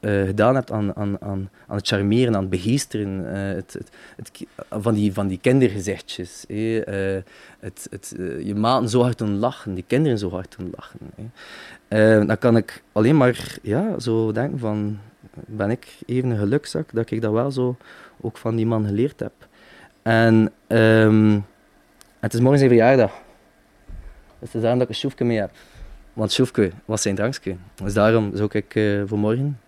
gedaan 0.00 0.54
hebt 0.54 0.72
aan, 0.72 0.96
aan, 0.96 1.20
aan, 1.20 1.50
aan 1.66 1.76
het 1.76 1.88
charmeren, 1.88 2.34
aan 2.34 2.40
het 2.40 2.50
begeesteren, 2.50 3.24
het, 3.54 3.76
het, 4.16 4.46
van, 4.70 4.94
die, 4.94 5.12
van 5.12 5.26
die 5.26 5.38
kindergezichtjes. 5.38 6.44
het, 6.48 7.86
het, 7.90 8.14
je 8.44 8.54
maten 8.54 8.88
zo 8.88 9.02
hard 9.02 9.18
doen 9.18 9.38
lachen, 9.38 9.74
die 9.74 9.84
kinderen 9.86 10.18
zo 10.18 10.30
hard 10.30 10.54
doen 10.58 10.72
lachen. 10.76 10.98
Dan 12.26 12.38
kan 12.38 12.56
ik 12.56 12.82
alleen 12.92 13.16
maar 13.16 13.58
ja, 13.62 13.98
zo 13.98 14.32
denken 14.32 14.58
van, 14.58 14.98
ben 15.46 15.70
ik 15.70 15.98
even 16.06 16.30
een 16.30 16.38
gelukzak 16.38 16.92
dat 16.92 17.10
ik 17.10 17.20
dat 17.22 17.32
wel 17.32 17.50
zo 17.50 17.76
ook 18.20 18.36
van 18.36 18.56
die 18.56 18.66
man 18.66 18.86
geleerd 18.86 19.20
heb. 19.20 19.32
En 20.02 20.52
um, 20.68 21.44
het 22.20 22.34
is 22.34 22.40
morgen 22.40 22.58
zijn 22.58 22.70
verjaardag. 22.70 23.10
Dus 24.38 24.48
het 24.52 24.54
is 24.54 24.60
daarom 24.60 24.78
dat 24.78 24.88
ik 24.88 24.88
een 24.88 25.00
schoefje 25.00 25.24
mee 25.24 25.38
heb. 25.38 25.50
Want 26.12 26.32
schoefje 26.32 26.70
was 26.84 27.02
zijn 27.02 27.14
drankje. 27.14 27.56
Dus 27.74 27.94
daarom 27.94 28.30
zou 28.34 28.48
ik 28.52 28.74
uh, 28.74 29.02
voor 29.06 29.18
morgen 29.18 29.60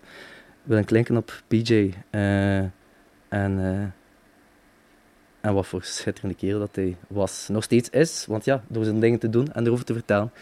willen 0.68 0.84
klinken 0.84 1.16
op 1.16 1.42
PJ. 1.46 1.72
Uh, 2.10 2.58
en, 2.58 2.72
uh, 3.58 3.82
en 5.40 5.54
wat 5.54 5.66
voor 5.66 5.82
schitterende 5.82 6.36
kerel 6.36 6.58
dat 6.58 6.76
hij 6.76 6.96
was. 7.08 7.48
Nog 7.48 7.64
steeds 7.64 7.90
is, 7.90 8.26
want 8.26 8.44
ja, 8.44 8.62
door 8.68 8.84
zijn 8.84 9.00
dingen 9.00 9.18
te 9.18 9.30
doen 9.30 9.52
en 9.52 9.66
erover 9.66 9.84
te 9.84 9.92
vertellen, 9.92 10.32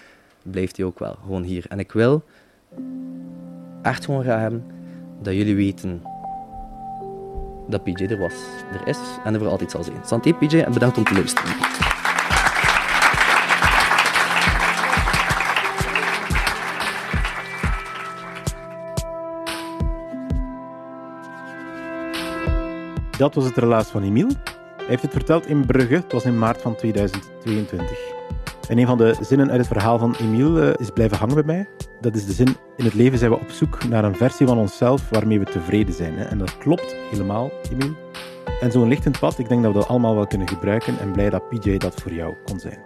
blijft 0.42 0.76
hij 0.76 0.86
ook 0.86 0.98
wel 0.98 1.16
gewoon 1.22 1.42
hier. 1.42 1.64
En 1.68 1.78
ik 1.78 1.92
wil 1.92 2.24
echt 3.82 4.04
gewoon 4.04 4.22
graag 4.22 4.40
hebben 4.40 4.64
dat 5.22 5.34
jullie 5.34 5.56
weten 5.56 6.02
dat 7.68 7.84
PJ 7.84 8.04
er 8.04 8.18
was, 8.18 8.34
er 8.72 8.88
is 8.88 8.98
en 9.24 9.34
er 9.34 9.40
voor 9.40 9.48
altijd 9.48 9.70
zal 9.70 9.84
zijn. 9.84 10.04
Santé 10.04 10.34
PJ 10.34 10.58
en 10.58 10.72
bedankt 10.72 10.98
om 10.98 11.04
te 11.04 11.14
luisteren. 11.14 11.85
Dat 23.16 23.34
was 23.34 23.44
het 23.44 23.56
relaas 23.56 23.88
van 23.88 24.02
Emiel. 24.02 24.28
Hij 24.76 24.86
heeft 24.86 25.02
het 25.02 25.12
verteld 25.12 25.46
in 25.46 25.66
Brugge, 25.66 25.94
het 25.94 26.12
was 26.12 26.24
in 26.24 26.38
maart 26.38 26.62
van 26.62 26.76
2022. 26.76 28.14
En 28.68 28.78
een 28.78 28.86
van 28.86 28.98
de 28.98 29.16
zinnen 29.20 29.50
uit 29.50 29.58
het 29.58 29.66
verhaal 29.66 29.98
van 29.98 30.14
Emiel 30.20 30.62
uh, 30.62 30.74
is 30.76 30.90
blijven 30.90 31.18
hangen 31.18 31.34
bij 31.34 31.44
mij. 31.44 31.68
Dat 32.00 32.14
is 32.14 32.26
de 32.26 32.32
zin: 32.32 32.56
In 32.76 32.84
het 32.84 32.94
leven 32.94 33.18
zijn 33.18 33.30
we 33.30 33.36
op 33.36 33.50
zoek 33.50 33.88
naar 33.88 34.04
een 34.04 34.16
versie 34.16 34.46
van 34.46 34.58
onszelf 34.58 35.08
waarmee 35.10 35.38
we 35.38 35.44
tevreden 35.44 35.94
zijn. 35.94 36.16
En 36.16 36.38
dat 36.38 36.58
klopt 36.58 36.96
helemaal, 37.10 37.50
Emiel. 37.72 37.94
En 38.60 38.72
zo'n 38.72 38.88
lichtend 38.88 39.18
pad, 39.18 39.38
ik 39.38 39.48
denk 39.48 39.62
dat 39.62 39.72
we 39.72 39.78
dat 39.78 39.88
allemaal 39.88 40.14
wel 40.14 40.26
kunnen 40.26 40.48
gebruiken. 40.48 40.98
En 40.98 41.12
blij 41.12 41.30
dat 41.30 41.48
PJ 41.48 41.76
dat 41.76 42.00
voor 42.02 42.12
jou 42.12 42.34
kon 42.44 42.60
zijn. 42.60 42.78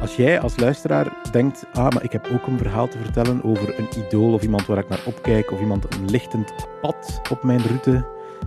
Als 0.00 0.16
jij 0.16 0.40
als 0.40 0.58
luisteraar 0.58 1.12
denkt, 1.32 1.66
ah, 1.72 1.90
maar 1.90 2.04
ik 2.04 2.12
heb 2.12 2.28
ook 2.32 2.46
een 2.46 2.58
verhaal 2.58 2.88
te 2.88 2.98
vertellen 2.98 3.44
over 3.44 3.78
een 3.78 3.88
idool 4.06 4.32
of 4.32 4.42
iemand 4.42 4.66
waar 4.66 4.78
ik 4.78 4.88
naar 4.88 5.02
opkijk 5.06 5.52
of 5.52 5.60
iemand 5.60 5.94
een 5.94 6.10
lichtend 6.10 6.52
pad 6.80 7.20
op 7.30 7.42
mijn 7.42 7.62
route, 7.66 8.04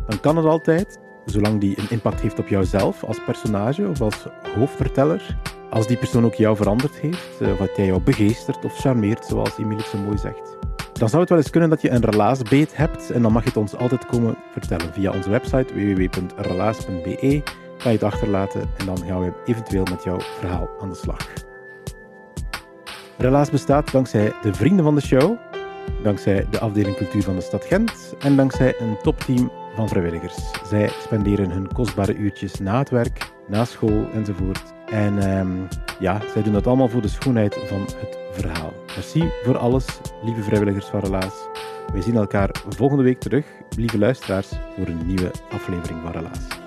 dan 0.09 0.19
kan 0.19 0.37
het 0.37 0.45
altijd, 0.45 0.99
zolang 1.25 1.59
die 1.59 1.79
een 1.79 1.89
impact 1.89 2.21
heeft 2.21 2.39
op 2.39 2.47
jouzelf 2.47 3.03
als 3.03 3.23
personage 3.23 3.87
of 3.87 4.01
als 4.01 4.25
hoofdverteller. 4.55 5.37
Als 5.69 5.87
die 5.87 5.97
persoon 5.97 6.25
ook 6.25 6.33
jou 6.33 6.55
veranderd 6.55 6.95
heeft, 6.95 7.41
eh, 7.41 7.51
of 7.51 7.57
dat 7.57 7.75
jij 7.75 7.85
jou 7.85 8.01
begeestert 8.01 8.65
of 8.65 8.77
charmeert, 8.77 9.25
zoals 9.25 9.57
Emilie 9.57 9.83
zo 9.83 9.97
mooi 9.97 10.17
zegt. 10.17 10.57
Dan 10.93 11.09
zou 11.09 11.21
het 11.21 11.29
wel 11.29 11.39
eens 11.39 11.49
kunnen 11.49 11.69
dat 11.69 11.81
je 11.81 11.89
een 11.89 12.05
relaasbeet 12.05 12.77
hebt 12.77 13.11
en 13.11 13.21
dan 13.21 13.31
mag 13.31 13.41
je 13.43 13.47
het 13.47 13.57
ons 13.57 13.75
altijd 13.75 14.05
komen 14.05 14.35
vertellen 14.51 14.93
via 14.93 15.11
onze 15.11 15.29
website 15.29 15.73
www.relaas.be. 15.73 17.41
Kan 17.77 17.91
je 17.91 17.97
het 17.97 18.03
achterlaten 18.03 18.61
en 18.77 18.85
dan 18.85 18.97
gaan 18.97 19.21
we 19.21 19.33
eventueel 19.45 19.83
met 19.83 20.03
jouw 20.03 20.19
verhaal 20.19 20.69
aan 20.81 20.89
de 20.89 20.95
slag. 20.95 21.27
Relaas 23.17 23.49
bestaat 23.49 23.91
dankzij 23.91 24.33
de 24.41 24.53
vrienden 24.53 24.85
van 24.85 24.95
de 24.95 25.01
show, 25.01 25.37
dankzij 26.03 26.45
de 26.49 26.59
afdeling 26.59 26.95
cultuur 26.95 27.23
van 27.23 27.35
de 27.35 27.41
stad 27.41 27.65
Gent 27.65 28.13
en 28.19 28.35
dankzij 28.35 28.75
een 28.79 28.97
topteam 29.01 29.51
van 29.75 29.89
vrijwilligers. 29.89 30.35
Zij 30.65 30.89
spenderen 31.01 31.51
hun 31.51 31.73
kostbare 31.73 32.15
uurtjes 32.15 32.59
na 32.59 32.77
het 32.77 32.89
werk, 32.89 33.31
na 33.47 33.65
school 33.65 34.07
enzovoort. 34.13 34.73
En 34.85 35.19
ehm, 35.19 35.57
ja, 35.99 36.21
zij 36.33 36.43
doen 36.43 36.53
dat 36.53 36.67
allemaal 36.67 36.89
voor 36.89 37.01
de 37.01 37.07
schoonheid 37.07 37.59
van 37.67 37.81
het 37.81 38.17
verhaal. 38.31 38.73
Merci 38.95 39.31
voor 39.43 39.57
alles, 39.57 39.85
lieve 40.23 40.41
vrijwilligers 40.43 40.85
van 40.85 40.99
Relaas. 40.99 41.47
Wij 41.93 42.01
zien 42.01 42.15
elkaar 42.15 42.49
volgende 42.69 43.03
week 43.03 43.19
terug, 43.19 43.45
lieve 43.75 43.97
luisteraars, 43.97 44.49
voor 44.75 44.87
een 44.87 45.05
nieuwe 45.05 45.31
aflevering 45.49 46.01
van 46.03 46.11
Relaas. 46.11 46.58